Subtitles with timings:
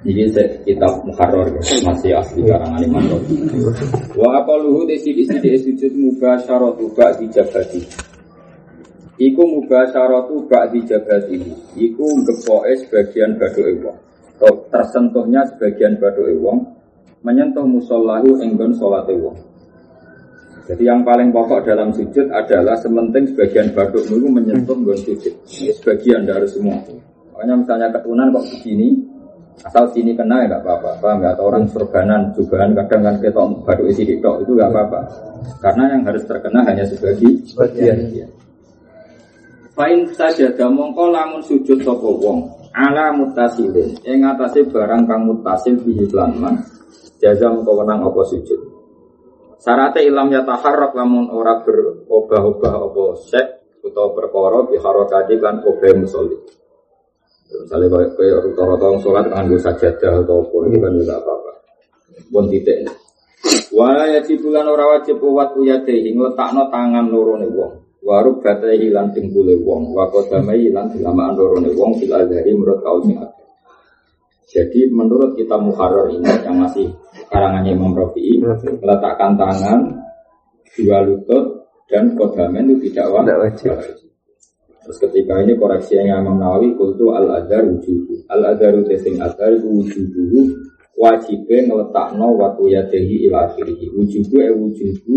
[0.00, 0.32] Ini
[0.64, 3.36] kitab Muharrar masih asli karangan Imam Rawi.
[4.16, 7.84] Wa aqaluhu de sidi-sidi sujud mubasyaratu ba'di jabati.
[9.20, 11.36] Iku mubasyaratu ba'di jabati.
[11.76, 13.98] Iku gepoke sebagian badoke wong.
[14.72, 16.64] Tersentuhnya sebagian badoke wong
[17.20, 19.36] menyentuh musallahu enggon salate wong.
[20.64, 25.34] Jadi yang paling pokok dalam sujud adalah sementing sebagian baduk itu menyentuh nggon sujud.
[25.44, 26.80] Sebagian dari semua.
[27.36, 29.09] Makanya misalnya ketunan kok begini,
[29.60, 31.32] Asal sini kena ya nggak apa-apa, paham nggak?
[31.36, 35.00] Atau orang surbanan, jubahan kadang kan kita baru isi diktok itu nggak apa-apa.
[35.60, 37.98] Karena yang harus terkena hanya sebagi sebagian.
[38.16, 38.26] Ya.
[39.76, 42.38] Fa'in saja mongko lamun sujud sopo wong
[42.76, 46.54] ala mutasilin yang atase barang kang mutasil bihi lan man
[47.18, 48.60] jaza mongko wenang apa sujud
[49.60, 53.46] Sarate ilam ya taharrak lamun ora berobah-obah apa sek
[53.84, 56.59] utawa perkara biharokati lan obah musolli
[57.50, 61.52] Misalnya kayak kayak rata-rata orang sholat nganggo sajadah atau apa itu kan juga apa-apa.
[62.30, 62.78] Pun titik.
[63.74, 67.72] Wala ya bulan ora wajib kuat uya dehi ngletakno tangan loro ne wong.
[68.00, 73.02] Waruk batai hilang timbule wong, wakodamai hilang dilamaan loro ne wong fil azhari menurut kau
[73.04, 73.18] sing
[74.50, 76.90] Jadi menurut kita Muharrar ini yang masih
[77.30, 78.42] karangannya Imam Rafi'i
[78.82, 79.94] meletakkan tangan
[80.74, 83.99] dua lutut dan kodamen itu tidak wajib.
[84.80, 88.24] Terus ketika ini koreksi yang Imam Nawawi kultu al adar wujubu.
[88.32, 90.56] Al adar tesing adar wujubu
[90.96, 93.92] wajibnya ngeletakno watu yadehi ila akhirih.
[93.92, 95.16] Wujubu e wujubu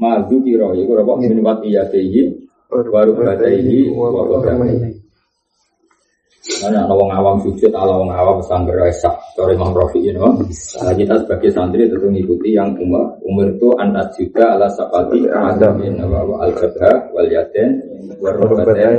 [0.00, 0.72] madu kiro.
[0.72, 4.93] Iku apa min watu yadehi baru badaihi wa qadamaihi.
[6.44, 9.16] Karena ada wong awam sujud, ala wong awam sangger esak.
[9.32, 13.16] Sorry Imam Rafi ini, nah, kita sebagai santri tentu mengikuti yang umur.
[13.24, 17.80] Umur itu anak juga ala sapati adamin al jabha wal yaden
[18.20, 18.92] warrobaten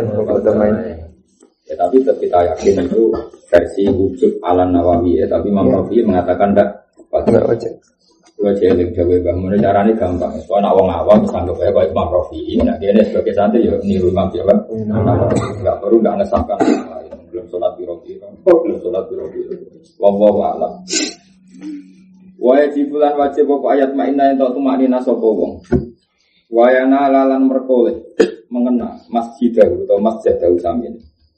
[1.66, 3.10] Ya tapi kita yakin itu
[3.50, 5.30] versi wujud ala nawawi ya.
[5.30, 6.82] Tapi Imam Rafi mengatakan tidak
[7.46, 7.74] wajib.
[8.42, 9.38] Wajib yang jawa bang.
[9.38, 10.34] Menurut caranya gampang.
[10.46, 12.58] Soalnya awang awam sanggup ya kayak Imam Rafi.
[12.62, 14.54] Nah dia sebagai santri ya niru Imam Jawa.
[15.62, 16.60] Enggak perlu nggak ngesahkan
[17.36, 19.26] belum sholat biro biro, oh, belum sholat biro.
[19.98, 20.74] Wallahu a'lam.
[22.36, 25.54] Wajib bulan wajib pokok ayat ma'ina yang tak tumak nina sopo wong.
[26.54, 27.98] Wayana lalan merkoleh
[28.54, 30.94] mengena masjid atau masjid samin.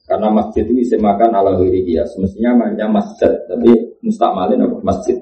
[0.07, 2.07] Karena masjid itu bisa makan ala wiri dia.
[2.07, 5.19] Semestinya namanya masjid, tapi mustakmalin apa masjid.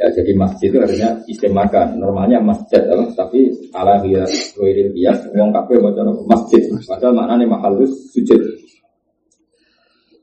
[0.00, 2.00] Ya, jadi masjid itu artinya istimakan.
[2.00, 2.80] Normalnya masjid,
[3.12, 5.12] tapi ala wiri dia.
[5.36, 6.72] Wong kafe macam masjid.
[6.88, 8.40] Padahal maknanya mahalus sujud.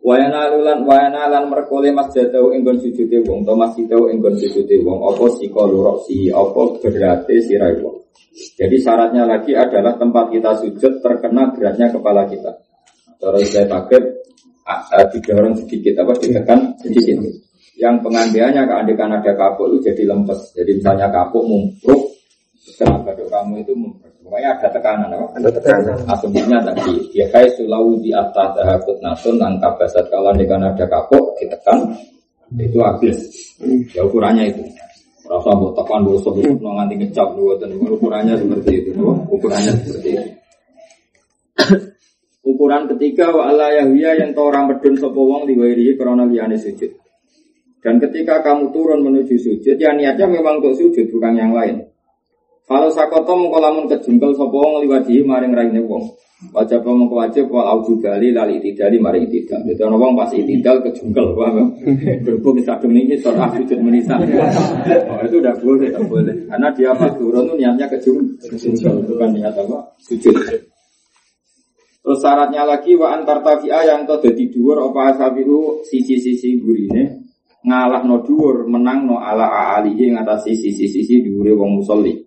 [0.08, 4.80] Wayana lulan wayana lan merkole masjid tau enggon sujude wong to masjid tau enggon sujude
[4.88, 5.64] wong apa sika
[6.08, 8.08] si apa berate sirai wong.
[8.56, 12.56] Jadi syaratnya lagi adalah tempat kita sujud terkena beratnya kepala kita.
[13.20, 14.00] Cara saya pakai
[15.12, 17.28] didorong sedikit apa ditekan sedikit.
[17.76, 20.56] Yang pengambilannya keandikan ada kapuk itu jadi lempes.
[20.56, 22.07] Jadi misalnya kapuk mumpruk
[22.78, 23.74] setelah baduk kamu itu
[24.22, 25.26] pokoknya ada tekanan apa?
[25.42, 25.98] Ada tekanan.
[26.06, 31.42] Asumsinya tadi ya kayak sulau di atas hakut nasun angka basat kalau dengan ada kapok
[31.42, 31.90] ditekan
[32.54, 33.18] itu habis.
[33.98, 34.62] Ya ukurannya itu.
[35.26, 38.90] Rasa buat tekan dulu sebelum nganti ngecap dulu dan ukurannya seperti itu.
[39.26, 40.30] Ukurannya seperti itu.
[42.46, 46.94] Ukuran ketiga wa Allah yahya yang tahu orang medun sapa wong liwairi karena liyane sujud.
[47.82, 51.97] Dan ketika kamu turun menuju sujud, ya niatnya memang untuk sujud bukan yang lain.
[52.68, 56.04] Kalau sakoto mengko lamun kejungkel sapa wong liwati maring raine wong.
[56.52, 59.64] Wajib mengko wajib wal auju bali lali tidali maring tidak.
[59.64, 61.72] Dadi ana wong pas itidal kejungkel paham.
[62.28, 64.20] Berhubung sadung ini surah sujud menisa.
[64.20, 66.36] Oh, itu udah boleh, tidak boleh.
[66.52, 69.96] Karena dia pas turun itu niatnya kejungkel, bukan niat apa?
[70.04, 70.36] Sujud.
[72.04, 77.32] Terus syaratnya lagi wa antar tafi'a yang to dadi dhuwur apa asabiu sisi-sisi gurine
[77.64, 82.27] ngalah no dhuwur menang no ala alihi ngatasi sisi-sisi dhuwure wong musolli.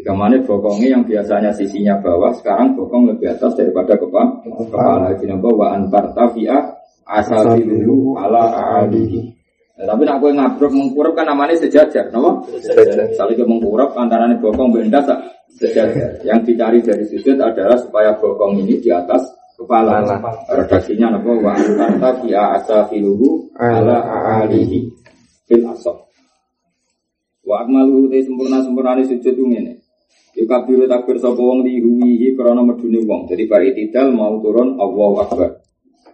[0.00, 4.40] Jika mana bokongnya yang biasanya sisinya bawah, sekarang bokong lebih atas daripada kepala.
[4.48, 6.56] Kepala jadi wa antar tafia
[7.04, 8.48] asal dulu ala
[8.80, 9.28] alihi.
[9.76, 12.40] Nah, tapi nak gue ngabrok mengkurap kan namanya sejajar, nama?
[12.48, 13.12] Sejajar.
[13.12, 15.04] Saling mengkurap antara bokong benda
[15.52, 16.16] sejajar.
[16.24, 19.20] Yang dicari dari sudut adalah supaya bokong ini di atas
[19.60, 20.00] kepala.
[20.48, 21.28] Redaksinya apa?
[21.28, 24.00] Wa antanta bi asafiluhu ala
[24.44, 24.88] alihi
[25.44, 26.08] fil asaf.
[27.44, 29.89] Wa akmaluhu te sempurna sempurnane sujud ngene.
[30.38, 33.26] Yukabiru takbir sapa wong lihuwihi krana medune wong.
[33.26, 35.58] Jadi bar itidal mau turun Allahu Akbar.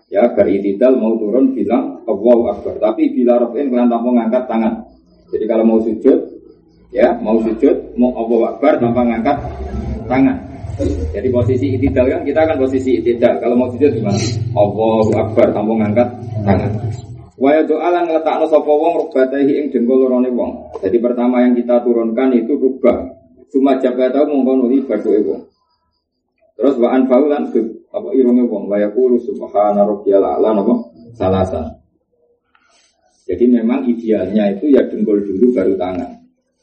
[0.08, 2.80] Ya, bar itidal mau turun bilang Allahu Akbar.
[2.80, 4.72] Tapi bila rafin kalian tanpa ngangkat tangan.
[5.28, 6.18] Jadi kalau mau sujud,
[6.94, 9.36] ya mau sujud, mau Allahu Akbar tanpa ngangkat
[10.08, 10.36] tangan.
[11.12, 13.36] Jadi posisi itidal kan kita akan posisi itidal.
[13.40, 14.20] Kalau mau sujud gimana?
[14.56, 16.08] Allahu Akbar tanpa ngangkat
[16.44, 16.72] tangan.
[17.36, 20.72] Waya doa lan ngletakno sapa wong rubatahi ing dengkul lorone wong.
[20.80, 23.15] Jadi pertama yang kita turunkan itu rubah.
[23.50, 25.43] Cuma jaga tahu mongko nuli baduke wong.
[26.56, 27.52] Terus wa anfa'u lan
[27.93, 30.75] apa irunge wong wa yaqulu subhana rabbiyal a'la napa
[31.14, 31.64] salasan.
[33.26, 36.10] Jadi memang idealnya itu ya dengkul dulu baru tangan.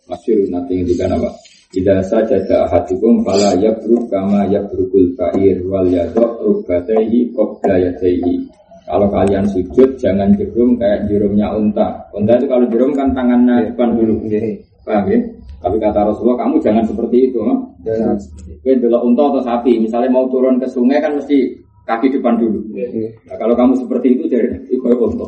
[0.07, 1.29] Masyur nanti yang juga apa?
[1.73, 2.37] Tidak saja
[2.69, 8.45] ahadikum fala yabruk kama yabrukul fa'ir wal yadok rubatehi qabla yadaihi.
[8.83, 12.03] Kalau kalian sujud jangan jerum kayak jerumnya unta.
[12.11, 13.67] Unta itu kalau jerum kan tangannya iya.
[13.71, 14.15] depan dulu.
[14.27, 14.59] Iya.
[14.83, 15.19] Paham ya?
[15.63, 17.39] Tapi kata Rasulullah kamu jangan seperti itu.
[17.87, 18.19] Jangan.
[18.63, 21.55] Kowe delok unta atau sapi, misalnya mau turun ke sungai kan mesti
[21.87, 22.59] kaki depan dulu.
[22.75, 23.11] Iya.
[23.31, 25.27] Nah, kalau kamu seperti itu jadi itu unta.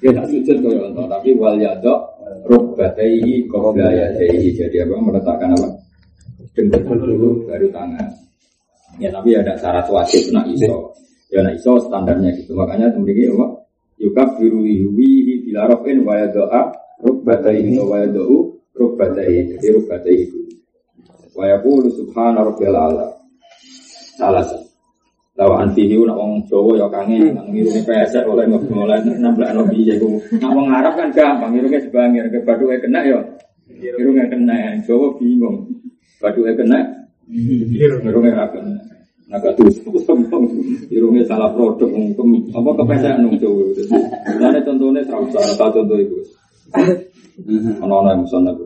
[0.00, 2.00] Ya tak sujud kaya unta, tapi wal yadok
[2.48, 4.52] rukbataihi qabla yadaihi.
[4.56, 5.68] Jadi apa meletakkan apa?
[6.56, 8.08] Dengkul dulu baru tangan.
[9.00, 10.92] Ya tapi ada syarat wajib nak iso.
[11.32, 12.52] Ya nak iso standarnya gitu.
[12.52, 13.64] Makanya kemudian apa?
[14.00, 16.72] Yukab biru wihi bila rofin wa yadoa
[17.04, 19.60] rukbataihi wa yado'u rukbataihi.
[19.60, 20.38] Jadi rukbataihi itu.
[21.36, 23.12] Wa yaqulu subhana rabbil ala.
[24.16, 24.48] Salah.
[25.40, 29.96] Lawa antihi nak wong Jawa ya kangen nang ngirungi pesek oleh mulai nambah nabi ya
[29.96, 30.20] ku.
[30.36, 33.16] Nak wong Arab kan gampang ngirungi sebangir ke baduke kena ya.
[33.72, 35.64] Ngirungi kena Jawa bingung.
[36.20, 36.84] Baduke kena
[37.24, 38.76] ngirungi ra kena.
[39.32, 39.80] Nah gak terus
[40.90, 43.64] ngirungi salah produk apa kepesek nang Jawa.
[44.44, 46.20] Lah contohnya serasa contoh itu.
[47.80, 48.64] Ono-ono yang musan aku.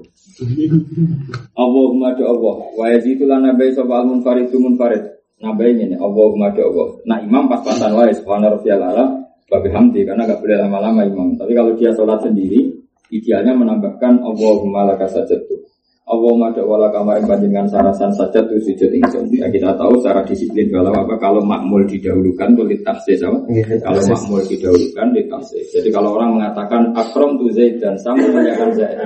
[1.54, 2.56] Allahumma do Allah.
[2.74, 5.02] Wa yazidu lana bai sapa al munfarid munfarid.
[5.42, 6.88] Nabai ini, Allahumma do Allah.
[7.06, 9.04] Nah imam pas-pasan wae subhana rabbiyal ala
[9.50, 11.36] babi hamdi karena gak boleh lama-lama imam.
[11.36, 12.72] Tapi kalau dia sholat sendiri,
[13.12, 15.73] idealnya menambahkan Allahumma laka sajadtu.
[16.04, 19.24] Allahumma wala kamarin panjenengan sarasan saja tuh sujud ingsun.
[19.32, 23.40] Ya kita tahu secara disiplin kalau apa kalau makmul didahulukan tuh ditafsir sama.
[23.80, 25.64] Kalau makmul didahulukan ditafsir.
[25.72, 29.00] Jadi kalau orang mengatakan akrom tu zaid dan saya memuliakan zaid.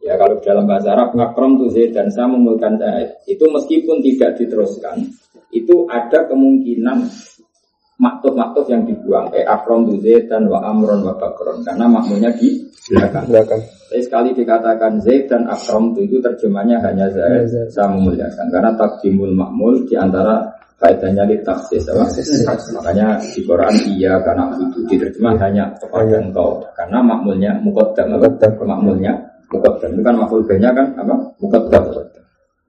[0.00, 3.08] Ya kalau dalam bahasa Arab akrom tu zaid dan saya memuliakan zaid.
[3.28, 5.04] Itu meskipun tidak diteruskan,
[5.52, 7.04] itu ada kemungkinan
[7.98, 9.30] maktub-maktub yang dibuang.
[9.30, 11.62] Kayak akrom tu zaid dan wa amron wa bakron.
[11.62, 13.24] Karena makmulnya di belakang.
[13.30, 13.62] belakang.
[13.94, 18.50] Tapi sekali dikatakan Zaid dan Akram itu terjemahnya hanya Zaid, saya memuliakan.
[18.50, 20.42] Karena takdimul makmul di antara
[20.82, 21.86] faedahnya di taksis,
[22.74, 26.58] makanya di Quran iya karena itu diterjemah hanya kepada engkau.
[26.74, 28.18] Karena makmulnya mukaddam,
[28.66, 29.14] makmulnya
[29.48, 31.14] mukaddam itu kan makmul banyak kan apa?
[31.38, 31.84] Mukaddam.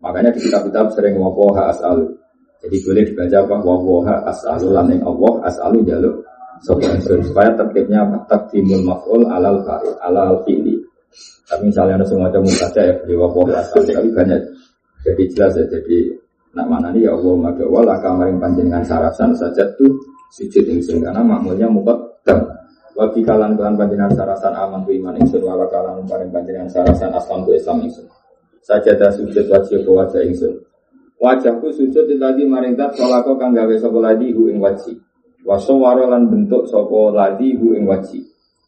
[0.06, 2.06] Makanya di kitab-kitab sering wapoha asal.
[2.66, 3.56] Jadi boleh dibaca apa?
[3.62, 6.16] Wapoha asal laning Allah asalu jaluk.
[6.66, 10.74] Supaya tertibnya takdimul maf'ul alal fa'il alal fi'li.
[11.46, 14.42] Tapi misalnya ada semua macam saja ya beli wapoh asal tapi banyak.
[15.06, 16.10] Jadi jelas ya jadi
[16.58, 17.06] nak mana nih?
[17.06, 19.94] Ya Allah maka wala kamaring panjenengan sarasan saja tuh
[20.34, 21.96] sujud ingsun karena makmulnya mukat
[22.26, 22.42] dam
[22.98, 27.54] wabi kalan kalan panjenengan sarasan aman tu iman ingsun wala kalan panjenengan sarasan aslam tu
[27.54, 28.04] islam ingsun
[28.66, 30.52] saja dah sujud wajib wajah ingsun
[31.26, 35.02] wajahku sujud tadi maring tat kolako kang gawe sapa ladi hu ing wajib
[35.46, 38.18] Wasowaro lan bentuk sopo ladi hu ing waji.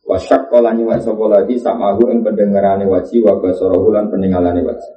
[0.06, 4.06] Wasyak kolani wa sopo ladi samahu ing pendengarane waji wa lan
[4.62, 4.92] waji.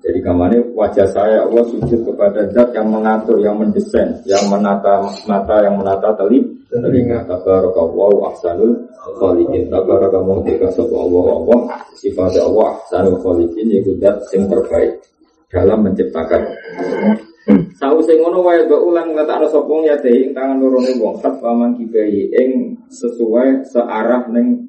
[0.00, 5.04] Jadi ke mana wajah saya Allah sujud kepada zat yang mengatur, yang mendesain, yang menata
[5.28, 6.40] mata, yang menata teli,
[6.72, 7.28] telinga.
[7.28, 8.80] Tabarakallahu ahsanul
[9.20, 9.68] khaliqin.
[9.68, 11.60] Tabarakallahu muhtika sopo Allah Allah.
[12.00, 13.68] Sifat Allah ahsanul khaliqin.
[13.68, 15.04] Yaitu zat yang terbaik
[15.50, 16.42] dalam menciptakan.
[17.74, 21.74] Sausé ngono wae do ulang ngletakno sapa ya dhewe ing tangan lorone wong hat paman
[21.74, 24.62] kibai ing sesuai searah ning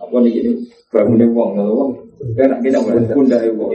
[0.00, 1.90] apa niki bangune wong ngono wong.
[2.34, 2.82] Kena kita
[3.14, 3.70] pundahe wong.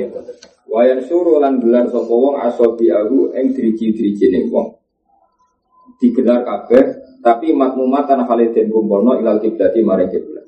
[0.68, 4.76] Wayan suruh lan gelar sapa wong asobi aku ing driji-drijine wong.
[6.04, 6.84] Digelar kabeh
[7.24, 10.39] tapi matmumatan haliden kumpulno ilal kiblati maring kiblat.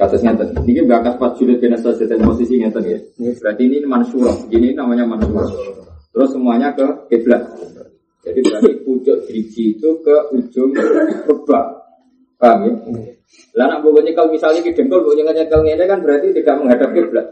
[0.00, 0.48] Kasus ngeten.
[0.64, 2.98] Ini bakas pas julid bin dan posisi ngeten ya.
[3.36, 4.32] Berarti ini mansurah.
[4.48, 5.52] Ini namanya mansurah.
[6.08, 7.44] Terus semuanya ke kiblat.
[8.24, 10.72] Jadi berarti pucuk driji itu ke ujung
[11.28, 11.66] rebah.
[12.40, 12.72] Paham ya?
[13.60, 17.26] Lah nak pokoknya kalau misalnya di dengkul pokoknya nyekel ini kan berarti tidak menghadap kiblat.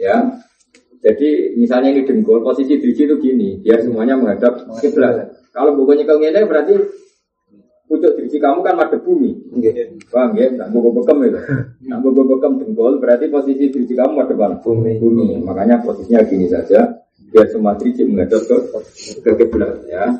[0.00, 0.16] Ya.
[1.04, 5.36] Jadi misalnya ini dengkul posisi driji itu gini, dia semuanya menghadap kiblat.
[5.52, 6.74] Kalau pokoknya kalau ini berarti
[7.94, 9.30] pucuk driji kamu kan madep bumi.
[10.10, 10.50] Paham ya?
[10.50, 11.40] Nak bogo bekem itu.
[11.86, 14.58] Nak bogo bekem dengkul berarti posisi driji kamu madep?
[14.66, 14.98] Bumi.
[14.98, 15.38] Bumi.
[15.46, 16.98] Makanya posisinya gini saja.
[17.30, 18.56] Biar semua driji menghadap ke
[19.22, 20.10] ke kiblat ya.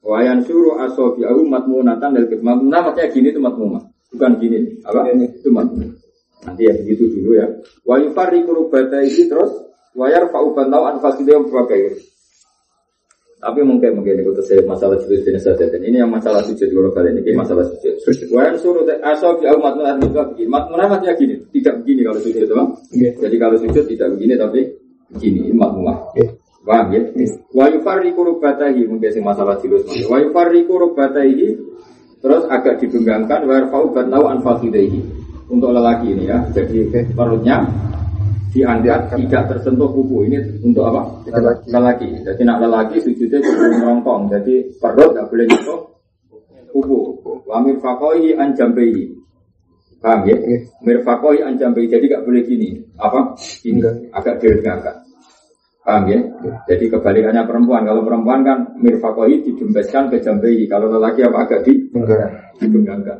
[0.00, 2.56] Wayan suruh asobi aku matmunatan dari kiblat.
[2.56, 3.84] Matmunah maksudnya gini itu matmunah.
[4.10, 4.80] Bukan gini.
[4.88, 5.12] Apa?
[5.12, 5.92] Itu matmunah.
[6.40, 7.46] Nanti ya begitu dulu ya.
[7.84, 9.52] Wa yufarriqu rubataihi terus
[9.92, 12.09] wayar fa'uban tau anfasidnya yang berbagai.
[13.40, 15.64] Tapi mungkin mungkin itu saya masalah sujud jenis saja.
[15.64, 17.96] Dan ini yang masalah sujud kalau kalian ini masalah sujud.
[18.28, 20.48] Wayan suruh asal di umat munah juga begini.
[20.52, 22.68] Mat maksudnya gini, tidak begini kalau sujud itu bang.
[23.16, 24.60] Jadi kalau sujud tidak begini tapi
[25.16, 25.98] begini, mat munah.
[26.60, 27.00] Paham ya?
[27.56, 29.88] Wa yufarriqu rubatahi mungkin sing masalah jilus.
[30.04, 31.56] Wa yufarriqu rubatahi
[32.20, 34.44] terus agak dibenggangkan wa yarfa'u batnau an.
[35.50, 36.44] Untuk lelaki ini ya.
[36.52, 37.64] Jadi perutnya
[38.50, 41.02] diangkat tidak tersentuh kuku ini untuk apa?
[41.30, 41.66] Lelaki.
[41.70, 42.08] Lelaki.
[42.26, 44.22] Jadi nak lelaki sujudnya kudu merongkong.
[44.30, 45.80] Jadi perut nggak boleh nyentuh
[46.74, 46.98] kuku.
[47.46, 49.10] Wa mirfaqohi an jambehi.
[50.00, 50.36] Paham ya?
[50.36, 50.58] Iya.
[50.82, 51.86] Mirfaqohi an jambehi.
[51.86, 52.70] Jadi nggak boleh gini.
[52.98, 53.38] Apa?
[53.66, 54.96] Ini agak diregangkan.
[55.80, 56.18] Paham ya?
[56.66, 57.86] Jadi kebalikannya perempuan.
[57.86, 60.66] Kalau perempuan kan mirfaqohi didembeskan ke jambehi.
[60.66, 61.86] Kalau lelaki apa agak di
[62.58, 63.18] dibenggangkan.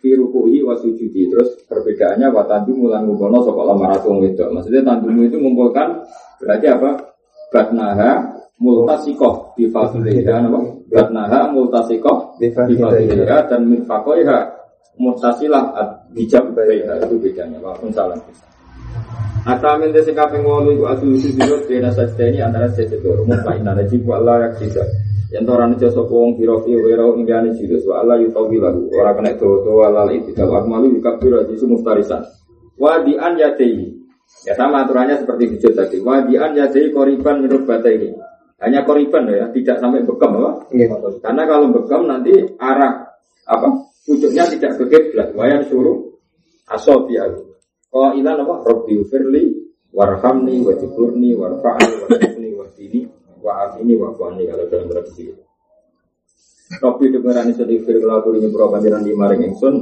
[0.00, 1.28] Fi rukuhi wa sujudi.
[1.28, 4.48] Terus perbedaannya wa tandumu lan ngumpulno sapa lamaratu wedok.
[4.50, 6.00] Maksudnya tandumu itu mengumpulkan
[6.40, 6.90] berarti apa?
[7.52, 8.10] Batnaha
[8.60, 10.60] multasikoh bi fadliha apa?
[10.88, 13.44] Batnaha multasikoh bi fadliha.
[13.44, 14.38] dan min faqoiha
[14.96, 15.76] mutasilah
[16.16, 17.60] bijab baiha itu bedanya.
[17.60, 18.20] Waalaikumsalam.
[19.40, 23.80] Ata min desi kaping wolu iku asu sujud bena sajda antara sajda loro mutmain ana
[23.88, 24.60] jibu Allah yak
[25.30, 25.38] sisa.
[25.38, 29.38] Yen ora nejo sapa wong birofi wera indiane jilus wa Allah yutawi lahu ora kena
[29.38, 32.26] dawa-dawa lal ibtidal akmalu yukabbiru jisu mustarisan.
[32.74, 33.94] Wa di an yadai.
[34.46, 36.02] Ya sama aturannya seperti sujud tadi.
[36.02, 38.10] Wa di an yadai koriban menurut bata ini.
[38.60, 40.68] Hanya koriban ya, tidak sampai bekam apa?
[40.76, 40.92] Iya.
[41.24, 43.08] Karena kalau bekam nanti arah
[43.48, 43.68] apa?
[44.04, 45.32] Pucuknya tidak ke kiblat.
[45.32, 45.96] Wayan suruh
[46.68, 47.40] asobiyahu.
[47.88, 48.54] Qailan apa?
[48.68, 49.44] Rabbi firli
[49.96, 53.00] warhamni wajiburni warfa'ni warhamni wahdini
[53.40, 55.32] wa'afini wa'afani kalau dalam tradisi
[56.70, 59.74] dengeran isun ifir kula aturi nyepuro panjenengan di maring ingsun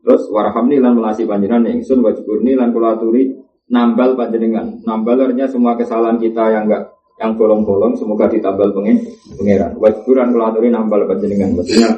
[0.00, 3.42] terus warhamni lan melasi panjenengan ingsun wajiburni lan kula aturi
[3.72, 4.84] nambal panjenengan.
[4.84, 9.04] Nambal artinya semua kesalahan kita yang enggak yang bolong-bolong semoga ditambal pengen
[9.36, 9.72] pangeran.
[9.80, 11.56] Wajiburan kula aturi nambal panjenengan.
[11.56, 11.90] Maksudnya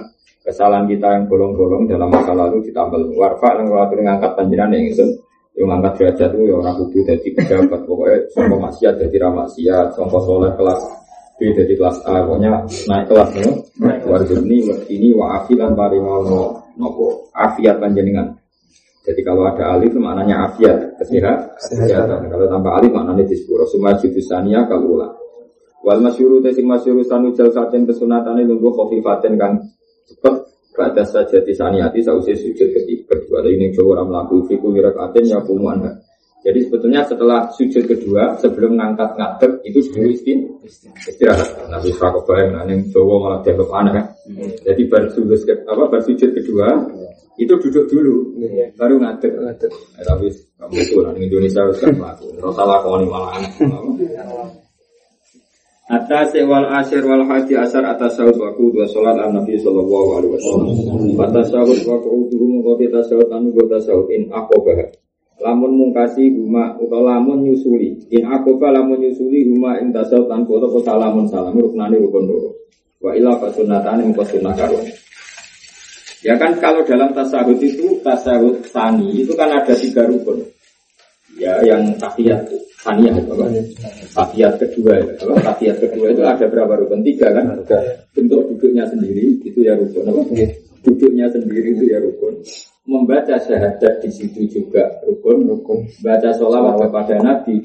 [0.46, 5.10] kesalahan kita yang bolong-bolong dalam masa lalu ditambal warfa lan kula aturi ngangkat panjenengan ingsun
[5.54, 10.22] yang ngangkat derajat itu ya orang kudu jadi pejabat pokoknya sombong maksiat jadi ramaksiat sombong
[10.26, 10.82] soleh kelas
[11.38, 12.50] B jadi kelas A pokoknya
[12.90, 13.50] naik kelas no
[14.10, 14.58] warjuni
[14.90, 16.42] ini wa afilan parimau no
[16.74, 17.30] nopo?
[17.34, 18.34] Afiat panjenengan.
[19.04, 20.96] Jadi kalau ada alif maknanya afiat.
[20.98, 22.26] Kesehat kesehatan.
[22.26, 25.12] Kalau tanpa alif maknanya disepuro semua judusania kalau ulah
[25.84, 29.60] wal masyuru tesing masyuru sanu saten kesunatan nunggu kofifaten kang
[30.08, 30.34] cepet
[30.74, 35.42] Baca saja di saniati sausi sujud ketiga kedua ini Jawa orang melaku fiku wirakaten ya
[35.42, 35.82] kumuan
[36.44, 41.72] Jadi sebetulnya setelah sujud kedua sebelum ngangkat ngadep itu dulu istin istirahat.
[41.72, 42.36] Nabi Fakobah
[42.68, 43.92] yang Jawa malah dianggap aneh.
[43.96, 44.06] kan.
[44.60, 46.68] Jadi baru sujud ke- apa baru sujud kedua
[47.40, 48.76] itu duduk dulu Iya.
[48.76, 49.32] baru ngadep.
[49.40, 49.72] Ngadep.
[49.72, 50.28] Eh, tapi
[50.60, 52.26] kamu itu nah, Indonesia harus kan melaku.
[52.36, 53.52] Rasa lakoni malah aneh.
[55.94, 60.32] Atas wal asyir wal haji asar atas sahut waku dua sholat an Nabi Sallallahu Alaihi
[60.34, 60.68] Wasallam.
[61.22, 64.90] Atas sahut waku dulu mengkoti tasawut anu gue tasawut in akobah.
[65.38, 68.10] Lamun mungkasi huma atau lamun nyusuli.
[68.10, 72.26] In akobah lamun nyusuli huma in tasawut an koto kota lamun salam ruknani rukun.
[72.98, 74.82] Wa ila fasunatan yang sunnah karun.
[76.26, 80.42] Ya kan kalau dalam tasawut itu tasawut tani itu kan ada tiga rukun.
[81.38, 83.44] Ya yang tahiyat taniyah itu apa?
[84.12, 85.04] Tahiyat kedua, ya.
[85.24, 85.34] apa?
[85.40, 87.00] Tahiyat kedua itu ada berapa rukun?
[87.00, 87.56] Tiga kan?
[88.12, 90.04] Bentuk duduknya sendiri itu ya rukun.
[90.04, 90.20] Apa?
[90.36, 90.48] Iya.
[90.84, 92.44] Duduknya sendiri itu ya rukun.
[92.84, 95.48] Membaca syahadat di situ juga rukun.
[95.48, 95.88] Rukun.
[96.04, 97.64] Baca sholawat kepada Nabi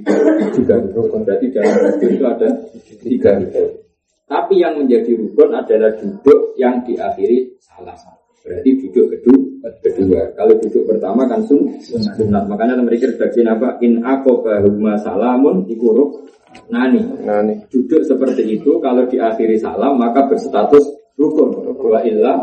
[0.55, 1.27] juga rukun.
[1.27, 2.47] Berarti dalam rukun itu ada
[3.03, 3.69] tiga rukun.
[4.29, 8.18] Tapi yang menjadi rukun adalah duduk yang diakhiri salam.
[8.39, 10.21] Berarti duduk kedua, kedua.
[10.35, 12.47] Kalau duduk pertama kan sun, sunat.
[12.47, 13.75] Makanya mereka redaksi apa?
[13.83, 16.23] In akobahuma salamun ikuruk
[16.71, 17.03] nani.
[17.23, 17.57] Nih.
[17.67, 20.87] Duduk seperti itu kalau diakhiri salam maka berstatus
[21.19, 21.75] rukun.
[21.75, 22.39] Wa illa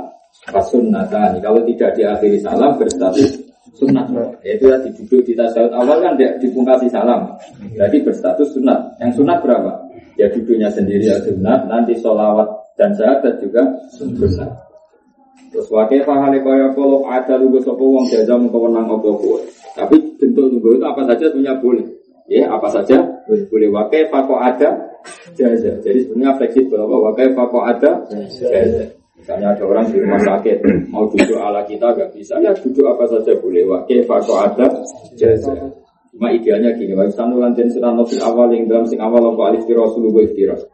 [0.53, 1.41] fasunnatani.
[1.41, 3.41] Kalau tidak diakhiri salam berstatus
[3.76, 4.07] sunat.
[4.45, 7.33] Yaitu tadi duduk di tasawuf awal kan tidak dipungkasi salam.
[7.73, 9.00] Berarti berstatus sunat.
[9.00, 9.73] Yang sunat berapa?
[10.21, 11.65] Ya duduknya sendiri ya sunat.
[11.69, 13.65] Nanti sholawat dan syahadat juga
[13.97, 14.75] sunat.
[15.57, 19.41] Terus wakil fahale kaya kalau ada lugu sopo wong jaza kewenang apa kuwe.
[19.73, 21.87] Tapi bentuk lugu itu apa saja sebenarnya boleh.
[22.29, 23.73] Ya apa saja boleh.
[23.73, 24.69] Wakil fako ada
[25.33, 25.81] jaza.
[25.81, 28.85] Jadi sebenarnya fleksibel apa wakil fako ada jaza.
[29.17, 30.57] Misalnya ada orang di rumah sakit
[30.93, 33.65] mau duduk ala kita gak bisa, ya duduk apa saja boleh.
[33.65, 34.69] Wakil fakko ada
[35.17, 35.57] jasa.
[36.13, 39.65] Cuma idealnya gini, wa sanu lantin sirano fil awal yang dalam sing awal apa alif
[39.65, 40.69] kira sulubu ikhtiras.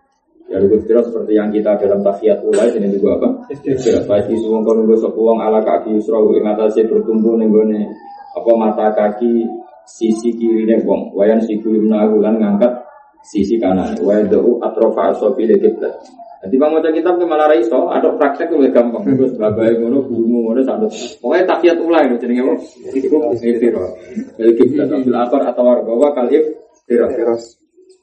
[0.52, 3.28] Ya lugu ikhtiras seperti yang kita dalam tahiyat ulai ini juga apa?
[3.48, 4.04] Ikhtiras.
[4.04, 7.88] Baik di suwung kono nunggu sepuang ala kaki yusrahu ing atase bertumbuh ning gone
[8.36, 9.48] apa mata kaki
[9.88, 11.16] sisi kiri nih wong.
[11.16, 12.84] Wayan siku yumnahu lan ngangkat
[13.24, 13.96] sisi kanan.
[14.04, 15.96] Wayan da'u atrofa asofi lekiblat.
[16.42, 19.06] Nanti bang baca kitab ke malah raiso, ada praktek lebih gampang.
[19.06, 20.90] Terus babai ngono, gurumu ngono, satu.
[21.22, 22.54] Pokoknya takiat ulai itu jadi apa?
[22.98, 23.06] Itu
[23.46, 23.90] ikhtiras.
[24.42, 26.42] Jadi kita ambil akar atau warga kali
[26.90, 27.62] ikhtiras.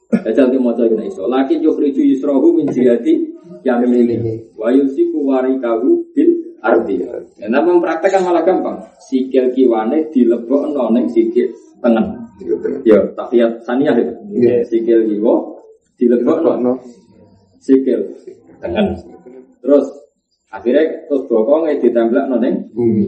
[0.10, 1.30] Jajal ki maca ngene iso.
[1.30, 3.30] Laki yukhriju yusrahu min jihati
[3.62, 4.42] yamini.
[4.58, 7.06] Wa yusiku warikahu bil ardi.
[7.38, 8.90] Ya nama mempraktekkan malah gampang.
[9.06, 12.26] Sikil kiwane dilebokno ning sikil tengen.
[12.88, 14.14] Ya, tahiyat saniyah itu.
[14.66, 15.36] Sikil kiwa
[16.02, 16.82] dilebokno
[17.62, 18.18] sikil
[18.58, 18.98] tengen.
[19.62, 19.86] Terus
[20.50, 23.06] akhirnya terus bokongnya ditembelak ning bumi.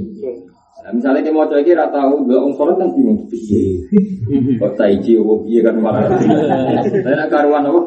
[0.81, 3.85] Nah, misalnya kita mau coba kira tahu, gak om sholat kan bingung piye.
[4.57, 6.09] Kok taiji opo piye kan malah.
[6.09, 7.81] Tapi nak karuan apa?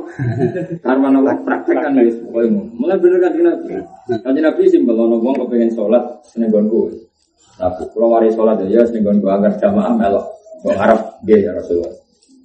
[0.78, 2.14] Karuan apa praktek kan guys.
[2.30, 3.74] Mulai bener kan nabi.
[4.22, 6.86] Kan nabi simpel ono wong kepengen sholat seneng gonku.
[7.58, 10.26] Tapi kalau mari sholat ya seneng gonku agar jamaah melok.
[10.62, 11.92] Wong Arab dia ya Rasulullah.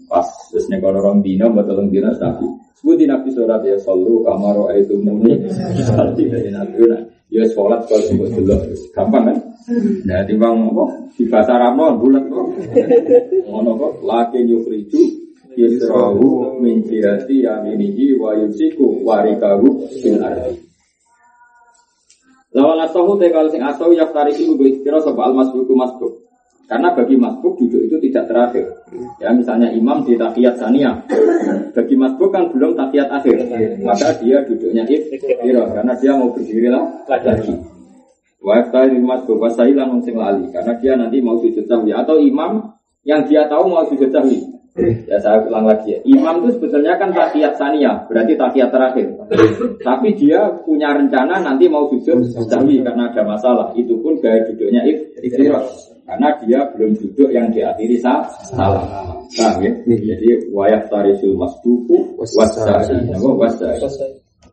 [0.10, 4.72] Pas terus nek orang dina buat tolong dina tapi Sebuti Nabi surat ya selalu kamaro
[4.72, 6.80] itu muni Seperti dari Nabi
[7.30, 8.58] Ya sholat kalau sebut dulu
[8.90, 9.38] Gampang kan?
[10.06, 10.86] Nah timbang apa?
[11.14, 12.48] Di bahasa Arab bulat kok.
[13.46, 13.94] Ngono kok.
[14.02, 20.56] Laki yukhriju Yusrahu min jihati yaminihi wa yusiku warikahu bil ardi.
[22.50, 26.29] Lawan asahu tekal sing asahu yaftariku gue kira sebab al masbuku masbuk
[26.70, 28.66] karena bagi masbuk duduk itu tidak terakhir.
[29.18, 31.02] Ya misalnya imam di tahiyat saniyah.
[31.74, 33.50] Bagi masbuk kan belum tahiyat akhir.
[33.82, 37.58] Maka dia duduknya ikhtirah karena dia mau berdiri lagi.
[38.38, 42.72] Wa yaftari masbuk wasailan sing lali karena dia nanti mau sujud sahwi atau imam
[43.02, 44.38] yang dia tahu mau sujud sahwi.
[45.10, 46.00] Ya saya ulang lagi ya.
[46.06, 49.12] Imam itu sebetulnya kan tahiyat saniyah, berarti tahiyat terakhir.
[49.82, 53.74] Tapi dia punya rencana nanti mau sujud sahwi karena ada masalah.
[53.74, 54.86] Itu pun gaya duduknya
[55.20, 55.66] ikhtirah.
[56.10, 58.82] Karena dia belum duduk yang diakhiri sah, salah.
[59.38, 59.72] Paham ya?
[59.86, 63.14] Jadi wayak tarisul masbuku wasai.
[63.14, 63.78] Apa wasai?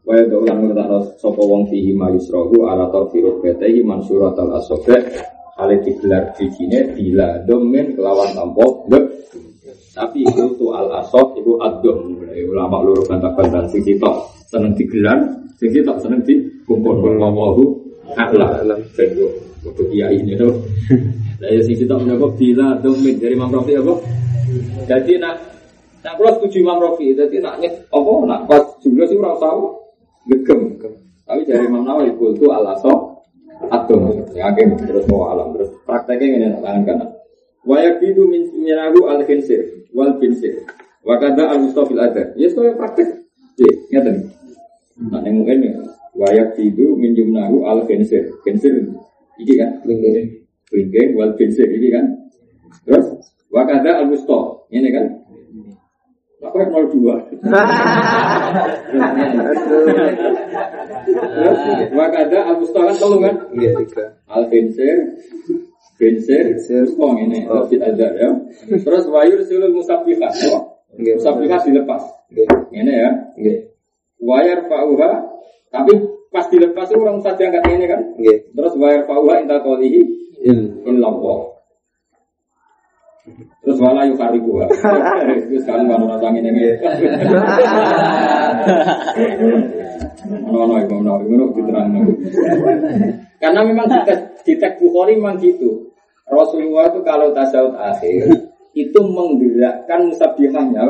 [0.05, 5.01] Waya do ulang ngertakno sapa wong fihi mayusrohu ala tarfiru betehi mansurat al asobe.
[5.57, 9.09] Ale digelar dijine bila domen kelawan tampo dek
[9.97, 12.21] tapi itu tuh al asok itu adom
[12.53, 15.17] ulama loro bantah-bantah sing sitok seneng digelar
[15.57, 17.73] sing sitok seneng dikumpul wallahu
[18.13, 18.77] a'lam.
[18.93, 19.11] Ben
[19.65, 20.53] untuk kiai ini tuh
[21.37, 23.95] saya sing kita menjawab bila domin dari Imam Rafi apa?
[24.89, 25.37] Jadi nak
[26.01, 29.63] nak kalau setuju Imam Rafi, jadi nak nyet apa nak pas jumlah sih orang tahu
[30.33, 30.61] gegem.
[31.27, 33.21] Tapi dari Imam Nawawi itu alaso
[33.67, 33.99] atau
[34.33, 37.09] yakin terus mau alam terus prakteknya ini nak tangan kanan.
[37.67, 40.63] Wayak itu min minahu al khinsir wal khinsir.
[41.03, 42.31] Wakada al mustafil ada.
[42.39, 43.27] Ya sekolah praktek.
[43.57, 44.29] Ya, ngerti.
[45.09, 45.75] Nah, yang ini
[46.15, 48.31] wayak itu min jumnahu al khinsir.
[48.47, 48.87] Khinsir
[49.37, 49.83] ini kan?
[50.67, 52.05] Kelingking wal binsir ini kan.
[52.83, 53.07] Terus
[53.55, 55.07] wakada al musto ini kan.
[56.43, 57.17] Apa nol dua?
[61.07, 61.59] Terus
[61.95, 63.35] wakada al musto kan tolong kan?
[63.55, 64.05] Iya tiga.
[64.27, 65.17] Al binsir,
[65.99, 66.55] binsir,
[66.99, 68.31] kong ini lebih ada ya.
[68.67, 70.35] Terus wayur silul musabihat.
[70.99, 72.03] Musabihat dilepas.
[72.75, 73.11] Ini ya.
[74.19, 75.11] Wayar fauha,
[75.71, 75.93] tapi
[76.35, 78.03] pas dilepas itu orang saja angkat ini kan.
[78.55, 80.27] Terus wayar fauha inta kolihi
[80.87, 81.57] illallah.
[83.67, 84.71] Terus malah yuk kari gua.
[85.51, 86.63] Terus kan kalau rasa ini ini.
[90.47, 91.91] Nono ibu nono ibu nono diterang
[93.43, 95.91] Karena memang di tek di tek Bukhari memang gitu.
[96.27, 98.31] Rasulullah itu kalau tasawuf akhir
[98.79, 100.83] itu menggerakkan musabihahnya.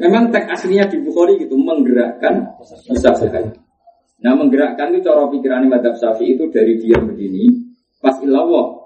[0.00, 2.48] Memang tek aslinya di Bukhari gitu menggerakkan
[2.88, 3.52] musabihahnya.
[4.22, 7.61] Nah menggerakkan itu cara pikiran Madhab Syafi'i itu dari dia begini,
[8.02, 8.82] pas ilawah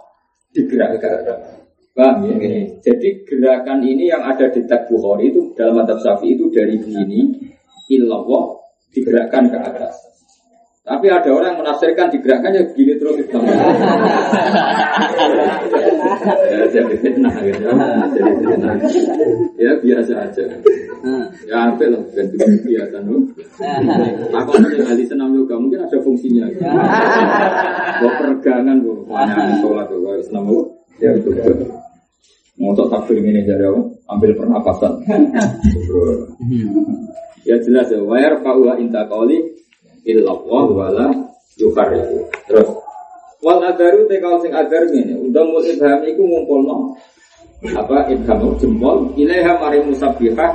[0.53, 1.57] digerakkan.
[1.97, 2.37] Paham ya?
[2.37, 2.61] Gini.
[2.85, 7.33] Jadi gerakan ini yang ada di tek Bukhari itu dalam madhab syafi'i itu dari begini,
[7.89, 8.61] ilawah
[8.93, 10.06] digerakkan ke atas.
[10.87, 13.35] Tapi ada orang yang menafsirkan digerakkan ya begini terus itu.
[16.47, 17.67] ya, jadi fitnah gitu.
[18.15, 18.79] Jadi fitnah.
[19.59, 20.47] Ya biasa aja.
[21.51, 23.19] Ya apa lah ganti biasa nu.
[24.31, 26.47] Aku nanti kali senam yoga mungkin ada fungsinya.
[27.99, 30.47] Buat peregangan bu, mana sholat tuh, senam
[31.03, 31.67] ya betul.
[32.63, 33.83] Mau takbir ini jadi apa?
[34.17, 35.03] Ambil pernapasan.
[37.49, 38.01] ya jelas ya.
[38.01, 39.66] Wayar fahuwa inta kali
[40.07, 41.07] illallah wala
[41.59, 42.23] yukar itu.
[42.47, 42.71] Terus
[43.43, 46.95] wal adaru te kau sing adar ngene, udah mul ibham iku ngumpulno
[47.75, 50.51] apa ibham jempol ilaiha mari musabbihah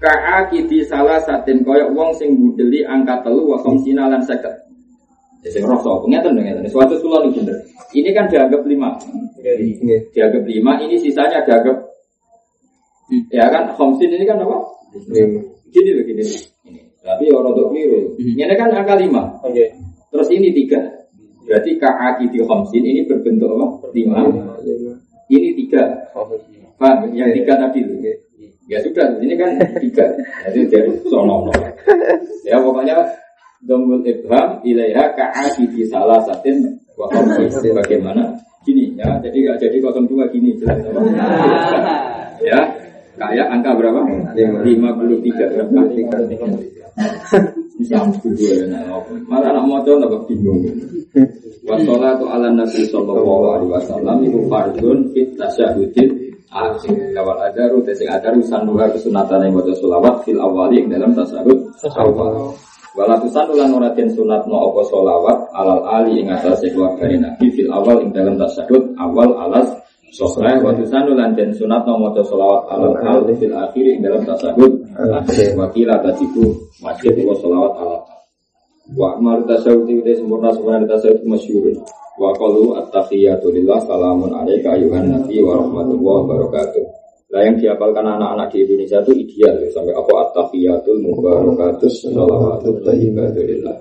[0.00, 4.52] ka'akidi salah satin koyok wong sing budeli angka telu wa khamsina lan seket.
[5.40, 6.68] Ya sing rasa ngeten ngeten.
[6.68, 7.56] Suatu kula nih bener.
[7.96, 8.96] Ini kan dianggap lima.
[10.12, 11.76] Dianggap lima, ini sisanya dianggap
[13.34, 14.58] ya kan khamsin ini kan apa?
[15.70, 16.24] Gini loh gini.
[17.00, 18.14] Tapi orang tuh keliru.
[18.20, 19.40] Ini kan angka lima.
[20.10, 20.80] Terus ini tiga.
[21.44, 23.90] Berarti ka'akidi khamsin ini berbentuk apa?
[23.96, 24.22] Lima.
[25.26, 25.82] Ini tiga.
[26.76, 27.12] Paham?
[27.12, 27.80] Yang tiga tadi.
[28.70, 30.06] Ya sudah, ini kan tiga.
[30.46, 31.50] Jadi jadi sono
[32.46, 33.02] Ya pokoknya
[33.60, 37.08] Domul ibham ilaiha ka'akidi salah satin wa
[37.76, 40.80] bagaimana gini ya jadi nggak jadi kosong dua gini jelas
[42.48, 42.60] ya
[43.16, 44.00] kayak angka berapa
[44.64, 45.20] lima puluh
[47.80, 48.64] dua
[49.26, 50.60] malah anak motor nggak bingung
[51.64, 57.14] wassalatu ala nabi sallallahu alaihi wasallam itu fardun fit tasyahudin akhir.
[57.14, 61.58] Kawal adaru tesing adaru sanduha kesunatan yang baca sulawat fil awali yang dalam tasawuf
[61.94, 62.54] awal
[62.90, 68.02] Walatusan ulan uratin sunat no opo solawat alal ali ing atas keluarga nabi fil awal
[68.02, 69.70] ing dalam tasyahud awal alas
[70.10, 75.54] Sohlah watusan ulan dan sunat no moco solawat alal ali fil akhir ing dalam akhir
[75.54, 76.50] wakila tajibu
[76.82, 78.02] masjid wa solawat alal
[78.90, 81.70] Wa maru tasawuf itu sempurna sempurna tasawuf masyhur.
[82.18, 86.84] Wa qalu at-tahiyatu lillah salamun alaika ayuhan nabi wa rahmatullahi wa barakatuh.
[87.30, 89.68] Nah yang dihafalkan anak-anak di Indonesia itu ideal ya.
[89.70, 93.78] sampai apa at-tahiyatul mubarakatus sholawatut thayyibatullillah.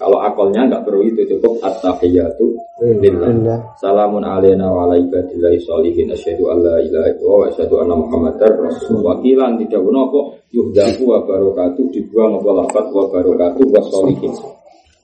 [0.00, 2.56] Kalau akalnya nggak perlu itu cukup at-tahiyatu
[3.04, 3.76] lillah.
[3.76, 8.48] Salamun alaina wa ala ibadillahi sholihin asyhadu an la ilaha illallah wa asyhadu anna muhammadar
[8.64, 9.20] rasulullah.
[9.20, 14.32] Wakilan tidak guna kok yuhdaku wa barakatuh dibuang apa lafat wa barakatuh wa sholihin.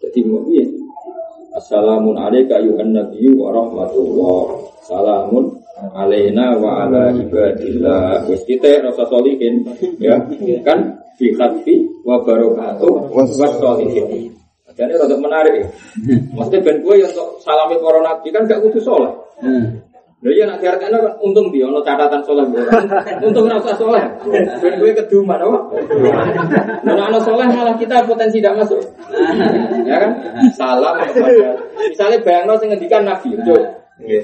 [0.01, 0.65] Jadi mau iya.
[1.53, 4.65] Assalamun alaika ayuhan nabiyyu wa rahmatullah.
[4.81, 5.61] Salamun
[5.93, 9.61] alaina wa ala ibadillah wis kita rasa solihin
[10.01, 10.17] ya
[10.65, 13.25] kan fi khatfi wa barakatuh wa
[14.77, 15.67] solihin jadi rada menarik ya.
[16.37, 19.13] Maksudnya ben gue yang untuk salami para nabi kan gak kudu soleh.
[20.25, 22.49] Lha iya nak diartekno kan untung dia ono catatan soleh
[23.21, 24.05] Untung ora usah soleh.
[24.61, 25.59] Ben gue keduman apa?
[26.85, 28.81] Nek ono soleh malah kita potensi tidak masuk.
[29.89, 30.13] Ya kan?
[30.53, 33.33] Salam kepada misalnya bayangno sing ngendikan nabi,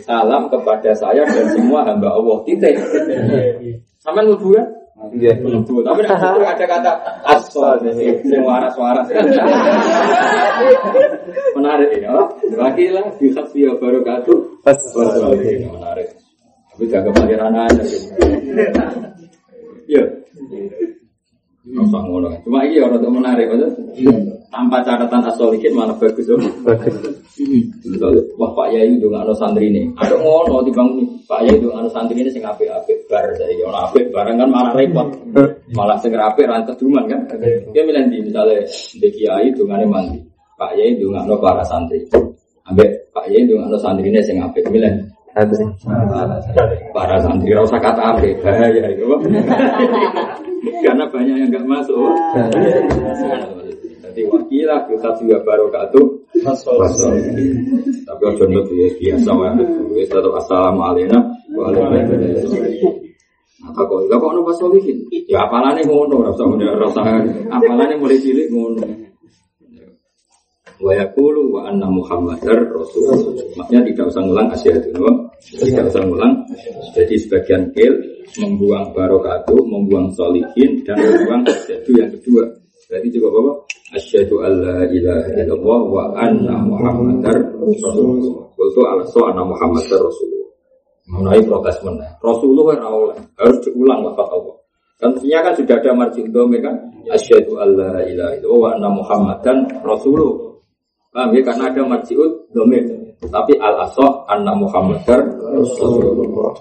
[0.04, 2.44] Salam kepada saya dan semua hamba Allah.
[2.44, 2.76] Titik.
[4.00, 4.81] Sama nubu kan?
[5.10, 5.34] Iya.
[5.42, 6.00] Tapi
[6.46, 6.92] ada kata
[7.26, 9.10] asal yang waras-waras.
[11.58, 12.14] Menarik ya.
[12.54, 14.62] Lagi lah bisa dia baru katu.
[14.62, 16.14] Menarik.
[16.72, 17.82] Tapi jaga pangeran aja.
[19.90, 20.04] Iya.
[21.62, 22.30] Masa ngono.
[22.46, 23.70] Cuma ini orang tuh menarik, betul?
[24.52, 26.36] Tanpa catatan asolikin malah bagus tuh.
[28.36, 29.88] Wah Pak Yai itu nggak ada santri ini.
[29.96, 30.92] Ada ngono di bang
[31.24, 34.36] Pak Yai itu nggak ada santri ini sing apik apik bar saya ono apik barang
[34.36, 35.08] kan malah repot.
[35.72, 37.24] Malah sing apik rantet duman kan.
[37.72, 38.60] Dia bilang di misalnya
[39.00, 40.20] di Kiai itu nggak mandi.
[40.60, 42.04] Pak Yai itu nggak ada para santri.
[42.68, 44.68] Ambek Pak Yai itu nggak santri ini sing apik.
[44.68, 45.00] Bilang
[46.92, 49.04] Para santri rasa kata apa bahaya itu.
[50.84, 52.12] Karena banyak yang nggak masuk.
[54.12, 56.20] Jadi wakilah kita juga baru katu.
[58.04, 59.64] Tapi ojo nut ya biasa wae.
[59.96, 61.16] Wis tetep assalamualaikum.
[61.56, 62.84] Warahmatullahi
[63.72, 65.00] Apa kok enggak kok nopo solihin?
[65.32, 66.44] Ya apalane ngono, rasa
[66.76, 67.00] rasa
[67.48, 68.84] apalane mulai cilik ngono.
[70.76, 73.16] Wa yaqulu wa anna muhammadar rasul
[73.56, 74.92] maknya tidak usah ngulang asyhadu
[75.56, 76.36] tidak usah ngulang.
[76.92, 77.96] Jadi sebagian kil
[78.44, 82.44] membuang barokatuh membuang solihin dan membuang asyhadu yang kedua.
[82.92, 88.18] Berarti juga apa asyhadu alla ilaha illallah wa anna muhammadar rasul
[88.56, 90.30] itu ala so anna muhammadar rasul
[91.08, 92.78] mengenai protes mana rasulullah
[93.38, 94.56] harus diulang lafaz Allah
[95.02, 96.22] Tentunya kan sudah ada marji
[96.62, 96.78] kan?
[97.10, 100.52] Asyhadu alla ilaha illallah wa anna muhammadan rasulullah.
[101.12, 101.44] Paham ya?
[101.44, 102.88] Karena ada marjiut domir.
[103.20, 105.20] Tapi al asoh anna Muhammadar
[105.52, 106.56] Rasulullah.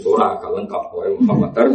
[0.00, 1.66] Surah kawan kapoi Muhammadar.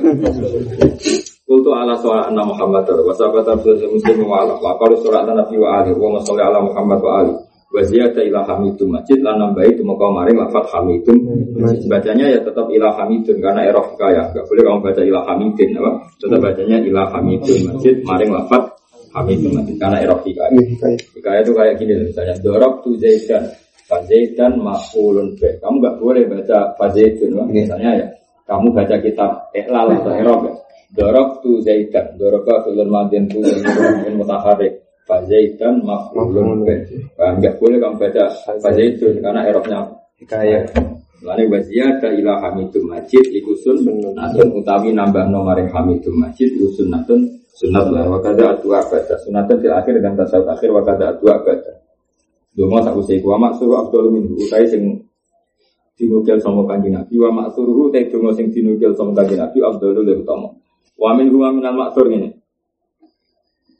[1.46, 2.98] Kultu ala soal anna Muhammadar.
[3.06, 4.56] Wasabat abdul muslim wa ala.
[4.60, 5.92] Wa qalu surah nabi wa ali.
[5.96, 7.34] Wa masalli ala Muhammad wa ali.
[7.74, 11.18] Wa ziyada ila hamidum masjid lan nambahi itu maka mari lafat hamidum.
[11.92, 14.32] Bacanya ya tetap ila hamidun karena erof kaya.
[14.32, 15.92] Enggak boleh kamu baca ila hamidin apa?
[16.20, 18.76] Tetap bacanya ila hamidun masjid mari lafat
[19.16, 20.60] Hamid mati karena erok hikayah.
[21.16, 23.48] Hikayah itu kayak gini misalnya dorok tu zaidan,
[23.86, 25.58] fazaidan mafulun be.
[25.62, 28.08] Kamu nggak boleh baca fazaidun misalnya ya.
[28.46, 30.54] Kamu baca kitab ihlal atau erok ya.
[30.96, 33.42] Dorok tu zaidan, dorok tu madin tu
[34.14, 34.86] mutaharik.
[35.06, 36.66] Fazaidan maf'ulun
[37.14, 38.26] Enggak boleh kamu baca
[38.58, 39.86] Fazaidun karena eroknya
[40.18, 40.66] Hikayah.
[41.22, 47.22] Lalu wazia ada ilah hamidum majid iku sunnatun utawi nambah nomor hamidum majid iku sunnatun
[47.56, 51.72] sunat lah wakada atu abada sunatun fil akhir dan tasawuf akhir wakada atu abada
[52.56, 55.04] Duma tak usai wa maksuru abdul min utai sing
[56.00, 57.20] dinukil sama kanjeng Nabi.
[57.20, 60.56] Wa maksuruhu te donga sing dinukil sama kanjeng Nabi abdul lebih utama
[60.96, 62.32] wa min huwa minal maksur ini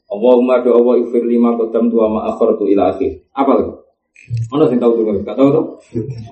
[0.06, 3.26] Allahumma do Allah ifir lima kodam tua ma tu ila akhir.
[3.34, 3.74] Apa lagi
[4.50, 5.66] Mana sing tahu tuh, gak tahu tuh.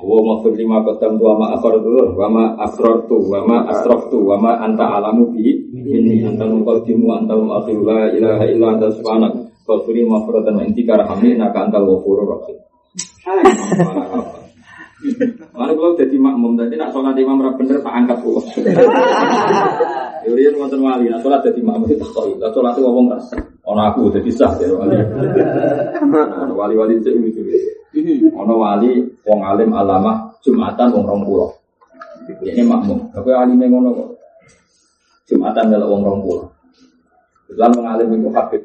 [0.02, 4.37] Wa maghfir lima qadam tu wa ma akhartu wa ma asrartu wa ma asraftu wa
[4.40, 9.33] ma anta alamu bi ini anta muqaddimu anta muakhir la ilaha illa anta subhanak
[9.64, 12.57] Ghafiri maghfiratan wa intika rahmi naka antal ghafurur rahim.
[15.53, 18.40] Mana kalau jadi makmum, tadi nak sholat imam rap bener tak angkat pulau.
[20.24, 22.33] Yurian wonten wali, nak sholat jadi makmum itu tak tahu.
[22.40, 23.37] Nak sholat itu ngomong rasa.
[23.68, 24.96] Ono aku jadi sah jadi wali.
[26.44, 28.29] Ono wali-wali itu ini.
[28.33, 31.50] Ono wali, wong alim alama jumatan wong rong pulau.
[32.40, 33.12] Ini makmum.
[33.12, 34.09] Tapi alim yang ngono kok.
[35.29, 36.48] Jumatan adalah wong rong pulau.
[37.53, 38.61] Islam mengalim itu habib.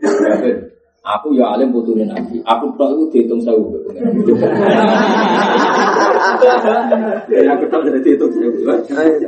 [1.00, 2.44] Aku ya alim putune nabi.
[2.44, 3.72] Aku tok itu dihitung sewu.
[7.32, 8.58] Ya aku tok jadi dihitung sewu.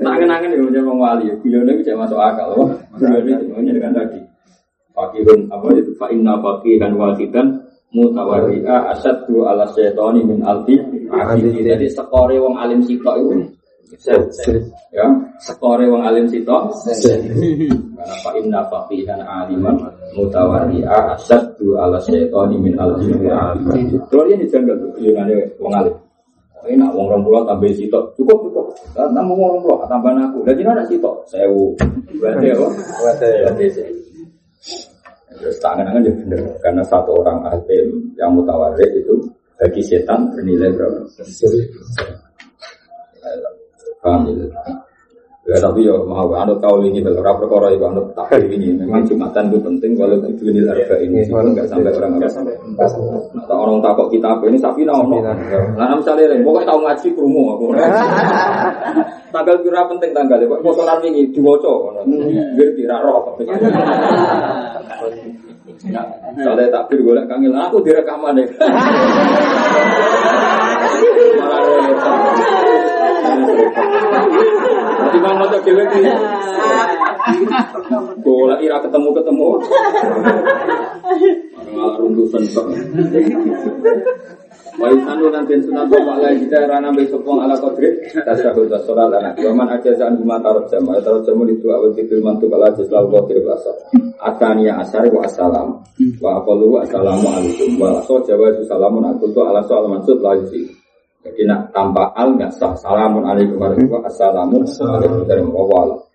[0.04, 1.32] Nangen-nangen ya punya wong wali.
[1.40, 2.54] Guyone itu masuk akal.
[3.00, 4.20] Guyone itu dengan tadi.
[4.92, 5.92] Fakihun apa itu?
[5.96, 7.64] Fa inna fakihan wahidan
[7.96, 10.76] mutawarri'a asaddu ala syaitani min alfi
[11.64, 13.36] Jadi sekore wong alim sitok itu
[14.92, 15.06] ya
[15.44, 16.72] skore wong alim sito.
[16.72, 19.78] Karena pak inna faqihan aliman
[20.16, 23.30] mutawarri'a asyaddu ala syaitani min al jinni
[24.10, 25.96] Kalau ini janggal tuh yunane wong alim.
[26.62, 28.66] Ini nak wong rong pulau tambah sito cukup cukup.
[28.94, 30.40] Tambah wong rong pulau tambah aku.
[30.46, 31.12] Dan ini ada sito?
[31.26, 31.74] Sewu.
[32.22, 32.68] Berarti apa?
[33.02, 33.66] Berarti
[35.42, 36.42] terus tangan-tangan juga bener.
[36.62, 39.18] Karena satu orang alim yang mutawarri itu
[39.58, 41.06] bagi setan bernilai berapa
[44.02, 44.48] Paham ya?
[45.42, 45.58] Ya.
[45.58, 48.78] Tapi ya mau anut kau ini berapa perkara itu anut tak ini.
[48.78, 50.62] Memang jumatan itu penting kalau itu ini.
[50.70, 52.54] Harga ini nggak sampai orang nggak sampai.
[52.78, 57.44] Nah, orang takut kita apa ini sapi nah nah misalnya lain pokoknya tahu ngaji kerumu
[57.58, 57.66] aku
[59.34, 61.90] tanggal kira penting tanggal ya mau sholat ini diwoco
[62.54, 63.34] biar kira roh
[65.82, 68.46] Kalau tak bir golek kangil, aku direkaman deh.
[75.02, 76.02] Nanti mau motor dewe ki.
[78.22, 79.48] Bola ira ketemu-ketemu.
[81.72, 82.66] Malah runtusan kok.
[84.80, 89.36] Wa isanu nanti sunat bapak lagi kita rana besok pong ala kodrit tasyahu tasolah lana.
[89.36, 90.88] Waman aja zan guma tarot jam.
[90.88, 93.76] Tarot jam itu awal zikir mantu kala aja selalu kodrit basah.
[94.22, 95.76] Atania asari wa assalam.
[96.24, 97.78] Wa akalu assalamualaikum.
[97.78, 100.81] Wa aso jawa salamun aku tu ala soal maksud lagi
[101.22, 102.74] jadi nak tanpa al nggak sah.
[102.74, 104.10] Salamun alaikum warahmatullahi wabarakatuh.
[104.10, 104.74] Assalamualaikum.
[104.74, 106.10] Warahmatullahi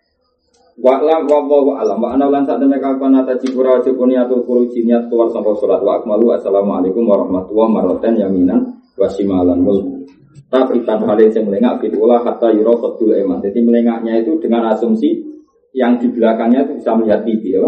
[0.77, 4.45] Wa lam wa wa alam wa ana lan sak temen kapan ata cipura cukuni atul
[4.45, 8.21] kuru niat keluar sampai salat wa akmalu assalamualaikum warahmatullahi wabarakatuh.
[8.21, 8.61] Yaminan
[8.99, 10.05] wa shimalan mul.
[10.53, 15.27] Tapi tanpa hal yang melengak fitulah kata yuro fatul eman jadi melengaknya itu dengan asumsi
[15.75, 17.67] yang di belakangnya itu bisa melihat TV ya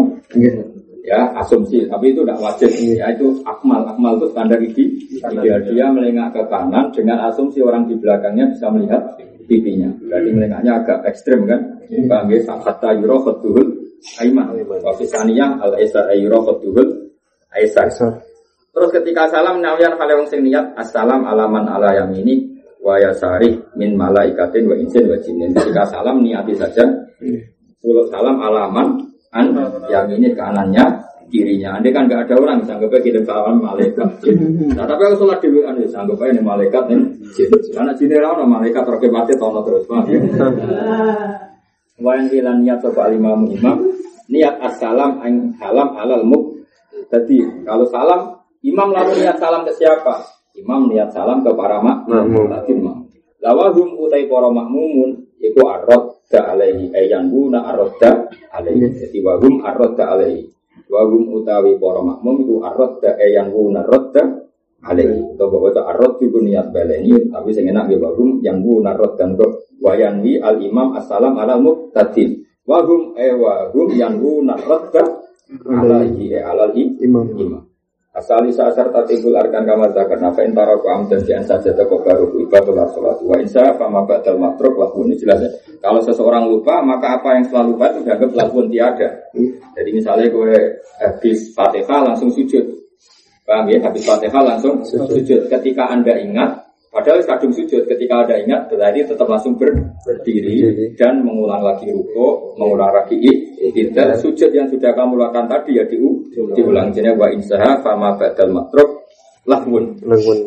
[1.09, 1.89] ya asumsi.
[1.89, 2.69] Tapi itu tidak wajib.
[2.93, 3.81] Ya itu akmal.
[3.89, 4.85] Akmal itu standar ide
[5.17, 9.17] ideal dia melengak ke kanan dengan asumsi orang di belakangnya bisa melihat
[9.49, 11.81] pipinya berarti melengaknya agak ekstrim kan?
[12.05, 13.67] Bang ya kata yuro ketuhul
[14.21, 14.53] aiman.
[14.85, 17.09] Wafisaniyah al esar yuro ketuhul
[17.57, 17.89] aisar
[18.69, 23.97] terus ketika salam nawian kalau sing niat assalam alaman ala yang ini wa yasari min
[23.97, 25.51] malaikatin wa insin wa jinin.
[25.57, 26.85] Ketika salam niati saja.
[27.79, 29.53] Pulau salam alaman an
[29.89, 31.77] yang ini kanannya kirinya.
[31.77, 34.09] Andai kan nggak ada orang, sanggupnya kirim salam malaikat.
[34.77, 36.99] Nah, tapi aku sholat di WA, sanggupnya ini malaikat nih.
[37.73, 39.85] Karena sini orang malaikat terkait mati tono terus.
[41.99, 43.77] Wayan ilan niat coba imam imam
[44.31, 46.63] niat assalam ang halam halal muk.
[47.11, 50.23] Jadi kalau salam imam lalu niat salam ke siapa?
[50.55, 52.47] Imam niat salam ke para makmum.
[53.39, 58.93] Lawahum utai para makmumun iku arad da alaihi ayan guna arada alaihi.
[58.93, 60.45] Jadi wahum arada alaihi.
[60.89, 64.45] Wahum utawi para makmum itu arada ayan guna arada
[64.85, 65.35] alaihi.
[65.35, 69.33] Atau bahwa itu arad juga niat baleni tapi sing enak ya wahum yang guna dan
[69.35, 75.25] kok wayanwi al imam assalam ala muqtadin wahum e wahum yang guna arada
[75.65, 77.25] alaihi alaihi imam.
[77.33, 77.68] imam
[78.09, 82.89] Asali saasar tatibul arkan kamar zakat Nafa intara ku amdan di saja toko baru ibadah
[82.89, 87.37] sholat Wa insya fama ba'dal matruk lakuun ini jelas ya Kalau seseorang lupa maka apa
[87.37, 89.09] yang setelah lupa itu dianggap lakuun tiada
[89.77, 90.53] Jadi misalnya gue
[90.97, 92.79] habis fatihah langsung sujud
[93.49, 93.81] Paham ya?
[93.81, 95.49] Habis Fatihah langsung sujud.
[95.49, 97.85] Ketika Anda ingat, padahal kadung sujud.
[97.85, 103.17] Ketika Anda ingat, berarti tetap langsung ber- berdiri dan mengulang lagi ruko, mengulang lagi
[103.73, 106.89] tidak sujud yang sudah kamu lakukan tadi ya diu, diulang.
[106.89, 109.05] Jadi wa insaha fama badal matruk
[109.45, 109.97] lahun.
[110.01, 110.39] Lengun.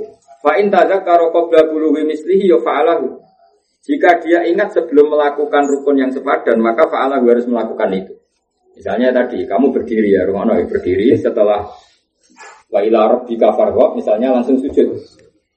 [0.43, 3.23] Fa in tadzakara qabla buluwi mislihi ya fa'alahu.
[3.83, 8.15] Jika dia ingat sebelum melakukan rukun yang sepadan, maka fa'alahu harus melakukan itu.
[8.79, 11.67] Misalnya tadi, kamu berdiri ya, Rumano berdiri setelah
[12.73, 14.97] wa ila rabbika farghab, misalnya langsung sujud.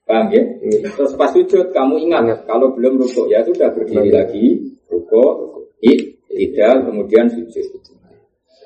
[0.06, 0.42] Paham ya?
[0.86, 7.26] Terus pas sujud kamu ingat, kalau belum rukuk ya sudah berdiri lagi, rukuk, tidak, kemudian
[7.30, 7.66] sujud.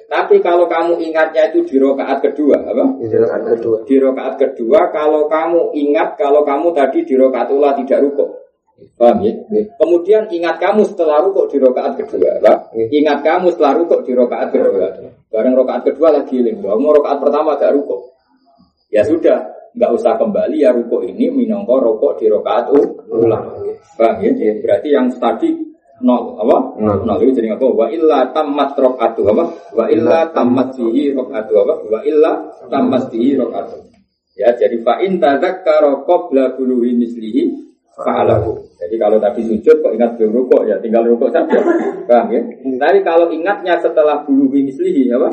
[0.10, 2.98] Tapi kalau kamu ingatnya itu di rokaat kedua, apa?
[2.98, 3.78] Ini rakaat kedua.
[3.86, 8.50] di rokaat kedua kalau kamu ingat kalau kamu tadi di rokaat ula tidak rukuk
[8.96, 9.34] paham ya?
[9.76, 12.58] kemudian ingat kamu setelah rukuk di rokaat kedua Pak.
[12.90, 14.88] ingat kamu setelah rukuk di rokaat kedua
[15.30, 18.16] bareng rokaat kedua lagi ling mau rokaat pertama gak rukuk
[18.90, 22.74] ya sudah nggak usah kembali ya rukuk ini minongko rukuk di rokaat
[23.10, 23.46] ulang.
[24.00, 24.54] Paham ya?
[24.64, 25.50] berarti yang tadi
[26.02, 26.58] nol apa?
[26.80, 27.18] Nol.
[27.22, 27.68] itu jadi apa?
[27.68, 29.44] Wa illa tamat rokaatu apa?
[29.76, 31.74] Wa illa tamat bihi rokaatu apa?
[31.86, 32.32] Wa illa
[32.72, 33.90] tamat bihi rokaatu
[34.40, 38.52] Ya, jadi fa in tadzakkara qabla buluhi mislihi fa'alahu.
[38.80, 41.60] Jadi kalau tadi sujud kok ingat belum rukuk ya tinggal rukuk saja.
[42.08, 42.42] Paham ya?
[42.80, 45.30] Tapi kalau ingatnya setelah buluhi mislihi apa?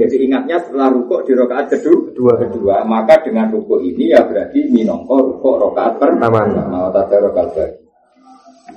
[0.00, 2.32] Jadi ingatnya setelah rukuk di rakaat kedua, Kedua.
[2.40, 6.40] kedua, maka dengan rukuk ini ya berarti minongko rukuk rakaat pertama.
[6.70, 7.82] Mau tata rakaat bagi.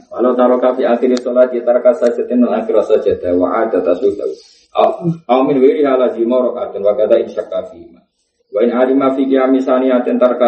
[0.08, 4.32] Kalau taruh kafi akhir sholat ya tarka sajatin dan akhir sajadah wa ada tasudau.
[5.28, 7.92] Aw min wiri halazima rakaatun wa kata insyak kafi.
[8.50, 10.48] Wa in alima fi qiyami saniyatin tarka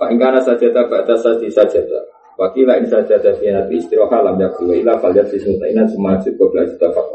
[0.00, 0.08] sajdatin.
[0.08, 2.00] Fa in kana sajada ba'da sajdi sajada.
[2.40, 6.64] Wa qila in sajada fi nabi istiraha lam yakul wa ila falyat sismutainan sumajud qabla
[6.64, 7.08] istafaq.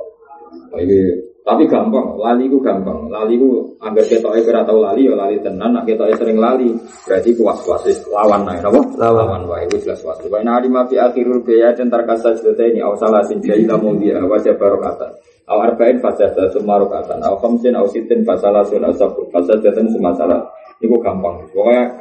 [0.69, 3.06] Nah, ini tapi gampang, lali ku gampang.
[3.06, 6.74] Lali ku anggar ketoke ora tau lali ya lali tenan, nek ketoke sering lali
[7.06, 8.82] berarti ku was-was wis lawan nae napa?
[8.98, 9.45] Lawan.
[9.45, 10.17] wae wis jelas was.
[10.26, 15.12] Wa in alima fi akhirul biya dan tarka sajdatain aw salasin jaila mawdi'a wa jabarokatan.
[15.45, 17.21] Aw arba'in fasada summa rokatan.
[17.21, 20.41] Aw khamsin aw sitin fasalasun aw sabun fasadatan summa salat.
[20.82, 21.45] Iku gampang.
[21.54, 21.93] Pokoknya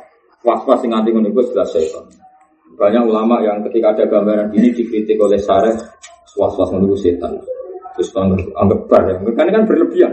[0.44, 2.04] was-was sing nganti ngono iku jelas setan.
[2.76, 5.74] Banyak ulama yang ketika ada gambaran gini dikritik oleh Sareh,
[6.36, 7.32] was-was ngono setan.
[7.94, 9.02] Terus anggap, anggap bar,
[9.38, 10.12] kan kan berlebihan.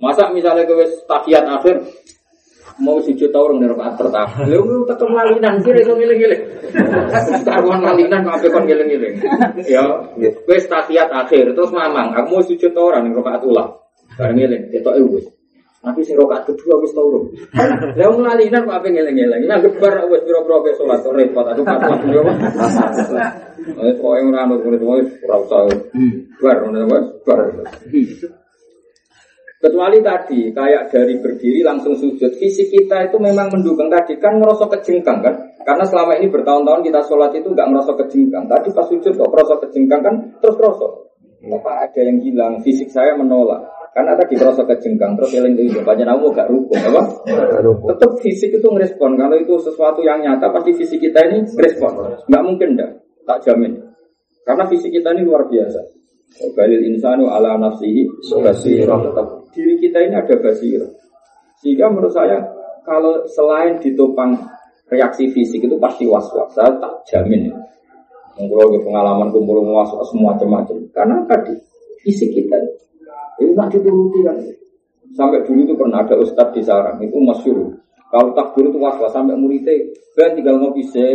[0.00, 1.82] Masa misalnya kowe tahiyat akhir
[2.78, 4.46] mau sujud tau orang rakaat pertama.
[4.46, 6.42] Lha lu tetep lalinan sih iso ngiling-ngiling.
[7.42, 9.14] Karuan lalinan kok ape kon ngiling-ngiling.
[9.66, 9.84] Ya,
[10.46, 13.70] wis tahiyat akhir terus mamang, aku mau sujud tau orang rakaat ulang.
[14.16, 15.26] Bareng ngiling, ketoke wis.
[15.78, 17.30] Tapi sing rakaat kedua wis tau urung.
[17.94, 19.46] Lah wong lalinan kok ape ngiling-ngiling.
[19.46, 22.22] Nah gebar wis pira-pira ke salat repot aku fatwa yo.
[23.78, 25.70] Eh kok ora ono kuwi wis ora usah.
[26.42, 27.40] Bar ngono wis bar.
[29.58, 34.70] Kecuali tadi, kayak dari berdiri langsung sujud, fisik kita itu memang mendukung tadi kan ngerasa
[34.70, 35.34] kejengkang kan?
[35.66, 38.46] Karena selama ini bertahun-tahun kita sholat itu nggak ngerasa kejengkang.
[38.46, 40.86] Tadi pas sujud kok ngerasa kejengkang kan terus ngerasa.
[41.58, 42.62] Apa ada yang hilang?
[42.62, 43.77] Fisik saya menolak.
[43.98, 47.02] Karena tadi ngerasa kejengkang terus eling itu banyak namu gak rukun, apa?
[47.66, 49.18] Tetap fisik itu ngerespon.
[49.18, 52.22] Kalau itu sesuatu yang nyata pasti fisik kita ini ngerespon.
[52.30, 52.94] Nggak mungkin dah,
[53.26, 53.74] tak jamin.
[54.46, 55.82] Karena fisik kita ini luar biasa.
[56.54, 58.06] Balil insanu ala nafsihi
[58.38, 59.02] basirah.
[59.02, 60.90] Tetap diri kita ini ada basirah.
[61.58, 62.38] Sehingga menurut saya
[62.86, 64.38] kalau selain ditopang
[64.94, 66.54] reaksi fisik itu pasti was-was.
[66.54, 67.50] Saya tak jamin.
[68.38, 70.86] Ke pengalaman kumpul was-was semua macam-macam.
[70.94, 71.58] Karena tadi
[72.06, 72.62] fisik kita
[73.38, 74.36] itu tak dituruti kan.
[75.16, 77.74] Sampai dulu itu pernah ada ustadz di sarang itu masyur.
[78.08, 79.84] Kalau takbir itu was-was sampai muridnya,
[80.16, 81.12] ben tinggal ngopi sih.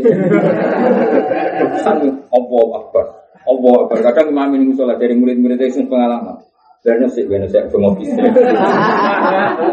[1.81, 3.05] Sampai Allah akbar.
[3.49, 3.97] Allah akbar.
[4.05, 6.37] Kadang imam ini musola dari murid-muridnya itu pengalaman.
[6.85, 8.21] Karena sih, karena saya ngopi sih.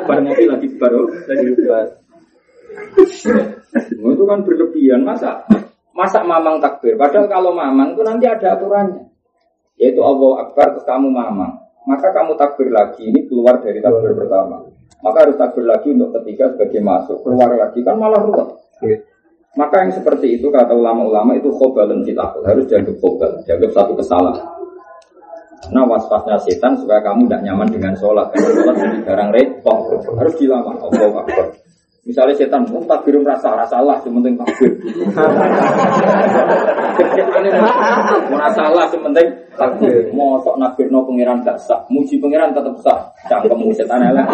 [0.08, 1.86] Bar ngopi lagi baru lagi bar.
[4.00, 5.44] Nah, itu kan berlebihan masa
[5.92, 6.96] masa mamang takbir.
[6.96, 9.12] Padahal kalau mamang itu nanti ada aturannya.
[9.76, 11.59] Yaitu Allah Akbar terus kamu mamang.
[11.88, 14.60] Maka kamu takbir lagi ini keluar dari takbir pertama.
[15.00, 17.24] Maka harus takbir lagi untuk ketiga sebagai masuk.
[17.24, 18.48] Keluar lagi kan malah ruwet.
[19.56, 22.44] Maka yang seperti itu kata ulama-ulama itu khobalun fitakul.
[22.44, 24.46] Harus dianggap khobal, dianggap satu kesalahan.
[25.70, 28.32] Nah was-wasnya setan supaya kamu tidak nyaman dengan sholat.
[28.32, 29.80] Karena sholat jadi barang repot.
[30.16, 30.72] Harus dilama.
[30.80, 31.46] Allah Akbar.
[32.00, 34.72] Misalnya setan, oh takbir merasa rasa lah, sementing takbir.
[38.32, 40.08] merasa lah, sementing takbir.
[40.16, 43.04] Mau sok nakbir no pangeran gak sah, muji pangeran tetap sah.
[43.28, 44.24] Cangkemmu setan elek.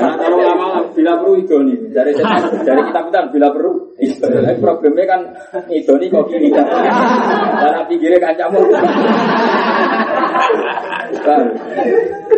[0.00, 3.92] Nah, kalau lama bila perlu idoni, dari setan, dari kitab kita bila perlu.
[4.00, 4.56] idoni.
[4.56, 5.20] Problemnya kan
[5.68, 6.64] idoni kok gini kan.
[7.60, 8.60] Karena pikirnya kancamu.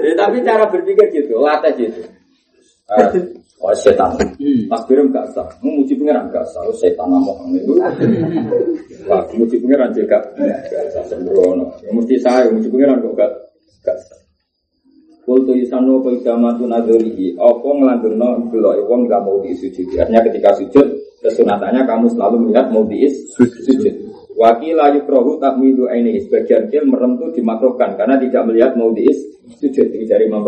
[0.02, 2.21] Ya, tapi cara berpikir gitu, latih gitu.
[3.62, 4.11] Oh setan,
[4.66, 7.78] takbir gak sah, muji pangeran gak sah, oh, setan namok itu.
[9.07, 11.70] Wah, muji pangeran juga gak sah sembrono.
[11.78, 13.30] Ya mesti saya muji pangeran kok gak
[13.86, 14.18] gak sah.
[15.22, 19.95] Kultu yusanu peidamatu nadorihi Apa ngelanggurno belok wong gak mau disujud?
[19.95, 20.86] Artinya ketika sujud
[21.22, 23.95] Kesunatannya kamu selalu melihat mau diis sujud.
[24.34, 29.14] Wakila yukrohu takmidu ini Sebagian kil merem itu dimakrohkan Karena tidak melihat mau diis
[29.62, 29.95] sujud.
[29.95, 30.43] Ini dari Imam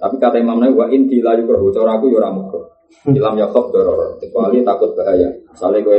[0.00, 2.64] Tapi kata Imam Nawawi Wa inti la yukrohu Cara aku yura mukroh
[3.16, 5.98] Ilam yakob doror Kecuali takut bahaya Misalnya gue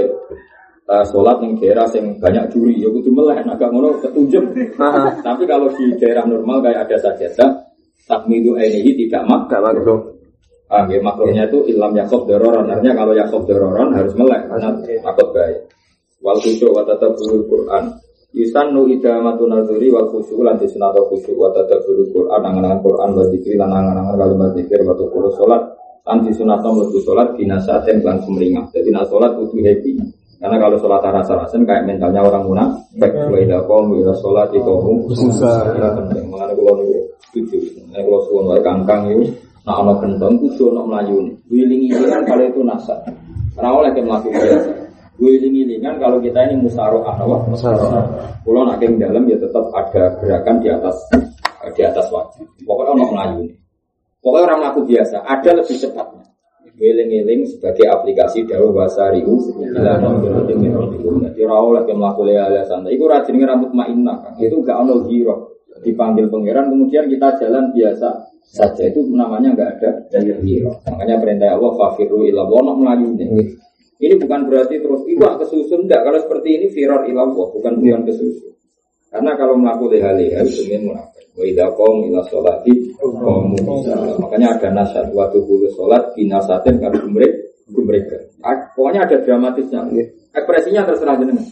[0.91, 4.43] uh, sholat yang daerah yang banyak juri, ya kudu melek, agak ngono ketunjuk.
[5.27, 7.49] Tapi kalau di daerah normal kayak ada sajadah,
[8.03, 10.19] takmidu ini tidak mak, Gak makro.
[10.71, 12.71] Ah, ya, makronya itu ilam yakob dororon.
[12.71, 14.71] Artinya kalau yakob dororon harus melek karena
[15.03, 15.59] takut bahaya.
[16.23, 17.91] Wal khusyuk wa tadabbur Quran.
[18.31, 23.59] Yusannu idamatu nazuri wal khusyuk lan disunatu khusyuk wa tadabbur Quran angan-angan Quran wa zikri
[23.59, 25.63] lan angan-angan kalimat zikir wa tukul salat
[26.07, 28.71] lan disunatu mlebu salat binasaten lan sumringah.
[28.71, 30.21] Jadi nak salat kudu happy.
[30.41, 33.13] Karena kalau sholat rasa-rasen kayak mentalnya orang munafik.
[33.13, 35.69] Wa idza qamu ila sholati qamu Susah.
[35.77, 36.33] Ya, penting.
[36.33, 36.97] Mengenai kulo niku
[37.29, 37.57] setuju.
[37.93, 39.21] Nek kulo suwun wae kangkang iku
[39.69, 41.29] nak ana gendong kudu ana mlayu.
[41.45, 42.97] Wiling-wilingan kalau itu nasa.
[43.53, 44.71] Ora oleh ke mlaku biasa.
[45.21, 47.45] Wiling-wilingan kalau kita ini musaroah apa?
[47.45, 48.03] Musaroah.
[48.41, 50.97] Kulo nak ing dalam ya tetap ada gerakan di atas
[51.77, 52.41] di atas wajah.
[52.65, 53.45] Pokoknya ana mlayu.
[54.17, 56.25] Pokoknya orang mlaku biasa, ada lebih cepatnya.
[56.81, 61.21] Wiling-wiling sebagai aplikasi dawa bahasa riu ila nombirotin min rabbikum.
[61.21, 62.97] Jadi ora oleh ke mlaku lea santai.
[62.97, 64.33] Iku ra jenenge rambut mainah.
[64.41, 65.61] Itu gak ono giro.
[65.85, 68.09] Dipanggil pangeran kemudian kita jalan biasa
[68.41, 70.81] saja itu namanya nggak ada giro.
[70.89, 73.13] Makanya perintah Allah fafiru ila wono melayu
[74.01, 76.01] Ini bukan berarti terus iwak kesusun enggak.
[76.01, 78.51] Kalau seperti ini firar ila Allah bukan bukan kesusun.
[79.13, 81.25] Karena kalau melakukan leha-leha itu sebenarnya munafik.
[81.37, 82.73] Wa idza qom ila sholati.
[84.17, 87.29] Makanya ada nasihat waktu bulu sholat binasatin kalau gumrek
[87.69, 88.09] gumrek.
[88.41, 89.85] Ah, Pokoknya ada dramatisnya.
[90.33, 91.45] Ekspresinya terserah jenengan.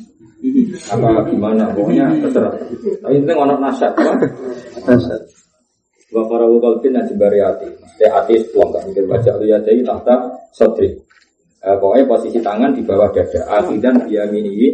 [0.89, 1.70] Apa gimana?
[1.76, 2.56] Pokoknya terserah.
[3.04, 3.93] Tapi itu ono nasihat.
[3.93, 4.14] apa?
[6.10, 7.70] Wa farawu qalbin dan jembari hati.
[7.70, 10.16] Mesti hati sepuang kan mikir baca lu ya jadi tahta
[10.56, 10.89] sotri.
[11.60, 13.43] Eh, pokoknya posisi tangan di bawah dada.
[13.60, 14.68] Akidan biyaminihi.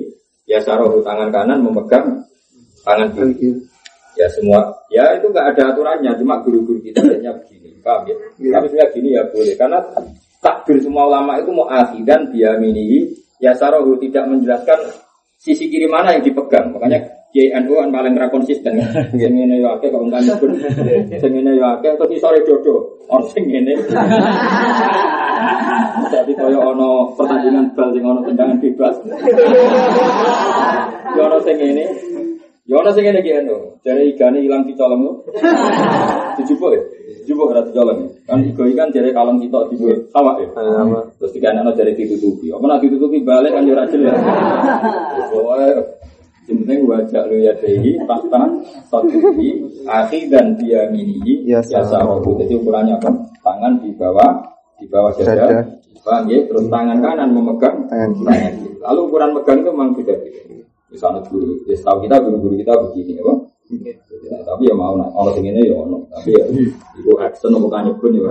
[0.46, 2.22] Ya sarohu tangan kanan memegang
[2.86, 3.58] tangan kiri.
[4.16, 8.16] Ya semua, ya itu nggak ada aturannya, cuma guru-guru kita hanya begini, paham ya?
[8.16, 9.80] Tapi sebenarnya gini ya boleh, karena
[10.40, 13.12] takbir semua ulama itu mau akidan biyaminihi.
[13.44, 14.80] Ya sarohu tidak menjelaskan
[15.36, 17.04] sisi kiri mana yang dipegang, makanya
[17.36, 18.80] JNU kan paling ra konsisten.
[19.20, 20.56] Sing ngene yo akeh kok kan nyebut.
[21.22, 22.96] Sing ngene yo akeh terus isore dodo.
[23.12, 23.76] Ono sing ngene.
[26.16, 28.96] Tapi kaya ono pertandingan bal sing ono tendangan bebas.
[31.12, 31.84] Yo ono sing ngene.
[32.64, 33.84] Yo ono sing ngene ki eno.
[33.84, 35.04] Jare igane ilang dicolong.
[36.40, 36.82] Dijupuk ya.
[37.20, 38.16] Dijupuk ora dicolong.
[38.24, 40.48] Kan igo ikan jare kalong kita dijupuk awak ya.
[41.20, 42.48] Terus dikanakno jare ditutupi.
[42.56, 44.16] Apa nek ditutupi balik kan yo ora jelas.
[45.36, 45.68] Pokoke
[46.46, 48.42] yang penting wajah lu ya dehi fakta
[48.90, 49.18] satu
[49.90, 52.38] akhi dan dia mini Ya, ya sarobu.
[52.42, 53.10] Jadi ukurannya apa?
[53.42, 54.46] Tangan di bawah
[54.78, 55.62] di bawah dada.
[56.06, 56.38] Paham ya?
[56.46, 58.78] Terus tangan kanan memegang Tangan kiri.
[58.78, 60.42] Lalu ukuran megang itu memang beda beda.
[60.94, 63.34] Misalnya guru, ya setahu kita guru-guru kita begini, apa?
[64.30, 66.46] Ya, tapi ya mau nak, orang sing ya ono, tapi ya
[67.02, 68.30] itu action bukan nyebut ya.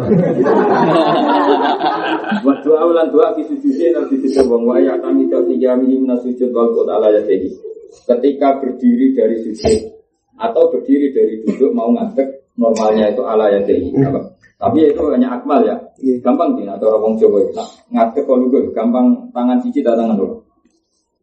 [2.46, 6.06] Wa doa ulan doa fi sujudi dan fi sujud wa ya kami tahu tiga minim
[6.22, 7.73] sujud wal qut ala yadihi.
[8.02, 9.94] Ketika berdiri dari sujud
[10.34, 13.94] atau berdiri dari duduk mau ngadeg normalnya itu ala yadihi.
[14.02, 14.20] Apa?
[14.58, 15.76] Tapi itu hanya akmal ya.
[16.00, 16.18] Iya.
[16.22, 17.38] Gampang sih atau orang Jawa.
[17.54, 20.40] Nah, ngadeg kalau gue gampang tangan cici tak tangan dulu.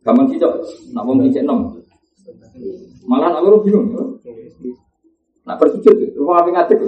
[0.01, 0.45] Gampang cici,
[0.95, 1.71] nak wong cici nom.
[3.07, 3.91] Malah aku bingung.
[3.93, 4.03] ya.
[5.41, 6.79] Nak bersujud, terus apa ngadeg?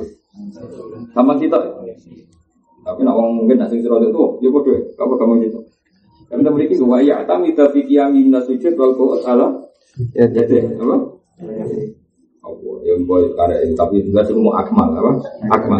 [1.15, 1.57] Gampang cici.
[2.83, 5.59] Tapi nak mungkin nak sing sira itu, ya bodoh, apa gampang cici.
[6.33, 9.53] Karena memiliki wa ya tapi qiyami min sujud wal ala
[9.93, 10.97] Ya, jadi apa?
[12.43, 15.11] Oh, ya boy ini tapi enggak semua akmal apa?
[15.53, 15.79] Akmal.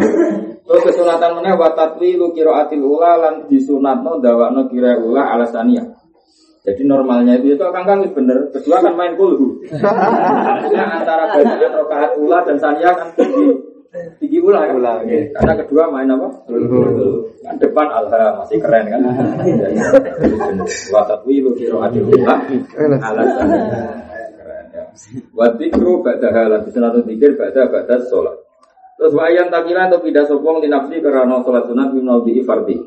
[0.64, 5.82] Terus kesunatan mana wa tatwilu qiraatil ula lan disunatno dawakno kira ula alasania.
[6.64, 8.48] Jadi normalnya itu itu kang kang bener.
[8.48, 9.60] Kedua kan main kulhu.
[9.68, 13.73] Nah, antara bacaan rakaat ula dan sania kan tinggi
[14.18, 14.74] tinggi ula kan.
[14.78, 15.18] Ula, oke.
[15.34, 16.28] Karena kedua main apa?
[17.44, 19.00] Kan depan alha masih keren kan.
[20.94, 22.34] Wa tatwilu qiraatil ula
[22.98, 23.62] alasania.
[24.34, 24.84] Keren ya.
[25.30, 28.36] Wa dzikru ba'da halan disunatno dzikir ba'da ba'da sholat.
[28.94, 32.78] Terus wayan takila atau tidak sopong di nafsi karena sholat sunat minal di fardi.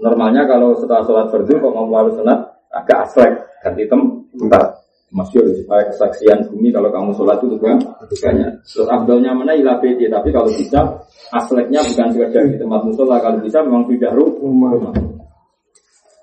[0.00, 2.38] Normalnya kalau setelah sholat fardu kok mau lalu sunat
[2.72, 3.32] agak aslek
[3.64, 4.00] ganti tem
[4.36, 4.83] tempat.
[5.14, 7.78] Masyur supaya kesaksian bumi kalau kamu sholat itu juga
[8.10, 8.50] banyak.
[8.66, 10.82] Terus abdulnya mana ilah bedi, tapi kalau bisa
[11.30, 14.90] asleknya bukan sekedar di tempat musola, kalau bisa memang tidak rumah.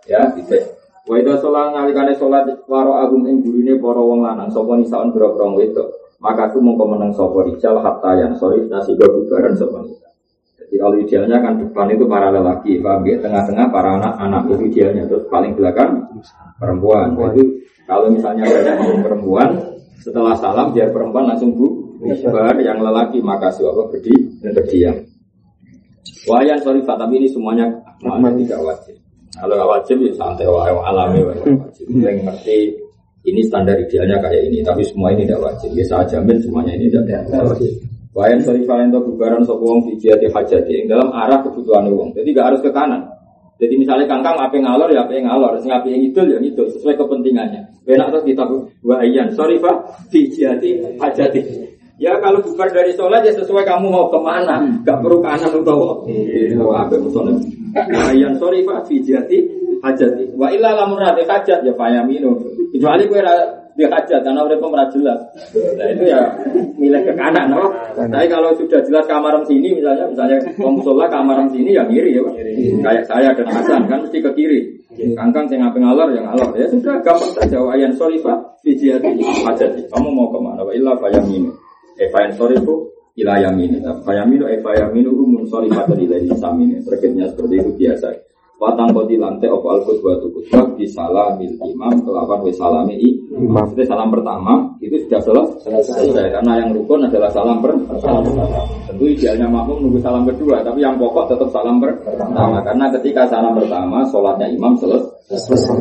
[0.04, 0.60] Ya, gitu.
[1.08, 5.58] Wa itu sholat nalikane sholat waro agung ing burine para wong lanang sapa nisaun boro-boro.
[6.22, 10.01] Maka aku mau menang sapa rijal hatta yang sorry nasi bubaran sapa
[10.72, 13.20] Jadi kalau idealnya kan depan itu para lelaki, paham ya?
[13.20, 16.00] Tengah-tengah para anak-anak itu idealnya, terus paling belakang
[16.56, 17.12] perempuan.
[17.36, 17.44] Itu
[17.84, 19.50] kalau misalnya banyak perempuan,
[20.00, 24.96] setelah salam biar perempuan langsung bu, bubar, yang lelaki maka siapa berdi dan berdiam.
[26.32, 27.68] Wayan sorry tapi ini semuanya
[28.00, 28.96] tidak wajib.
[29.36, 31.84] Kalau nggak wajib ya santai wae alami wae wajib.
[31.92, 32.58] Yang ngerti
[33.28, 35.70] ini standar idealnya kayak ini, tapi semua ini tidak wajib.
[35.76, 37.91] Biasa jamin semuanya ini tidak wajib.
[38.12, 42.12] Wayan sering kalian tahu bubaran sop wong dijati hajati dalam arah kebutuhan wong.
[42.12, 43.08] Jadi nggak harus ke kanan.
[43.56, 46.98] Jadi misalnya kangkang apa ngalor ya apa ngalor, sing apa yang itu ya itu sesuai
[46.98, 47.62] kepentingannya.
[47.88, 48.44] Benak terus kita
[48.84, 49.76] wayan sorry pak
[50.12, 51.42] dijati hajati.
[52.02, 56.02] Ya kalau bubar dari sholat ya sesuai kamu mau ke mana, nggak perlu kanan atau
[56.74, 57.38] apa misalnya.
[58.12, 59.38] Yang sorry Pak Fijati
[59.80, 60.36] hajati.
[60.36, 62.36] Wa illa lamun rate hajat ya fayaminu.
[62.72, 63.22] Kecuali kowe
[63.76, 65.20] di hajat karena udah pemerah jelas.
[65.54, 66.22] Nah itu ya
[66.76, 67.72] milih ke kanan, no?
[67.96, 72.34] Tapi kalau sudah jelas kamar sini misalnya, misalnya musola kamar sini ya ngiri ya, Pak.
[72.84, 74.62] Kayak saya dan Hasan kan mesti ke kiri.
[75.16, 77.58] Kangkang saya ngapain ngalor yang ngalor ya sudah gampang saja.
[77.64, 79.82] Wayan sorry Pak Fijati hajati.
[79.88, 80.62] Kamu mau ke mana?
[80.68, 81.50] Wa illa fayaminu.
[81.96, 83.80] Eh fayan sorry Bu ila yamin.
[84.04, 86.84] Fayaminu e fayaminu umun sorry pada ilahi samin.
[86.84, 88.31] Terkitnya seperti itu biasa.
[88.62, 92.94] Watang kau lantai opo al khutbah tu khutbah di salamil imam kelapan wis salami
[93.34, 93.66] imam.
[93.74, 95.82] Itu salam pertama itu sudah selesai.
[95.82, 96.30] selesai.
[96.30, 98.22] Karena yang rukun adalah salam pertama.
[98.86, 102.62] Tentu idealnya makmum nunggu salam kedua, tapi yang pokok tetap salam pertama.
[102.62, 105.74] Karena ketika salam pertama, sholatnya imam selesai.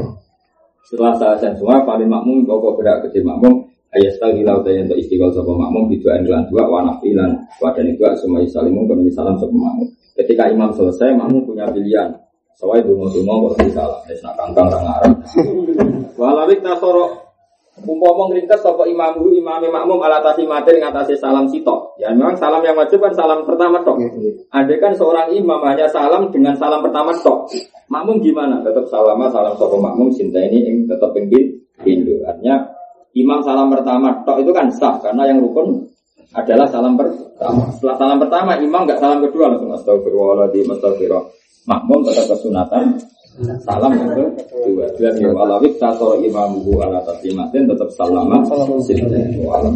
[0.89, 5.31] Setelah selesai semua, paling makmum pokok gerak ke makmum ayat sekali lau tanya untuk istiqol
[5.37, 9.51] sopo makmum di dua engelan dua wana filan wadan itu semua salimu kami salam sopo
[9.51, 12.15] makmum ketika imam selesai makmum punya pilihan
[12.61, 15.13] Sawai dungo dungo kok di salam, es nak kangkang orang Arab.
[16.21, 17.31] Walawik tasoro
[17.81, 21.97] Umpama ngringkes sapa imamku imame makmum ala tasi mati ngatasi salam sitok.
[21.97, 23.97] Ya memang salam yang wajib kan salam pertama tok.
[24.53, 27.49] Ada kan seorang imam hanya salam dengan salam pertama tok.
[27.89, 28.61] Makmum gimana?
[28.61, 32.21] Tetap salama salam sapa makmum cinta ini yang tetap pengen Hindu.
[32.29, 32.69] Artinya
[33.17, 35.83] Imam salam pertama tok itu kan sah karena yang rukun
[36.37, 37.65] adalah salam pertama.
[37.75, 41.27] Setelah salam pertama imam nggak salam kedua langsung astagfirullahaladzim astagfirullah.
[41.71, 42.99] Makmum tetap kesunatan
[43.63, 44.91] salam yang kedua.
[44.99, 48.43] Dan ya walawik tato imamuhu ala taslimatin tetap salama.
[48.43, 49.75] Salam.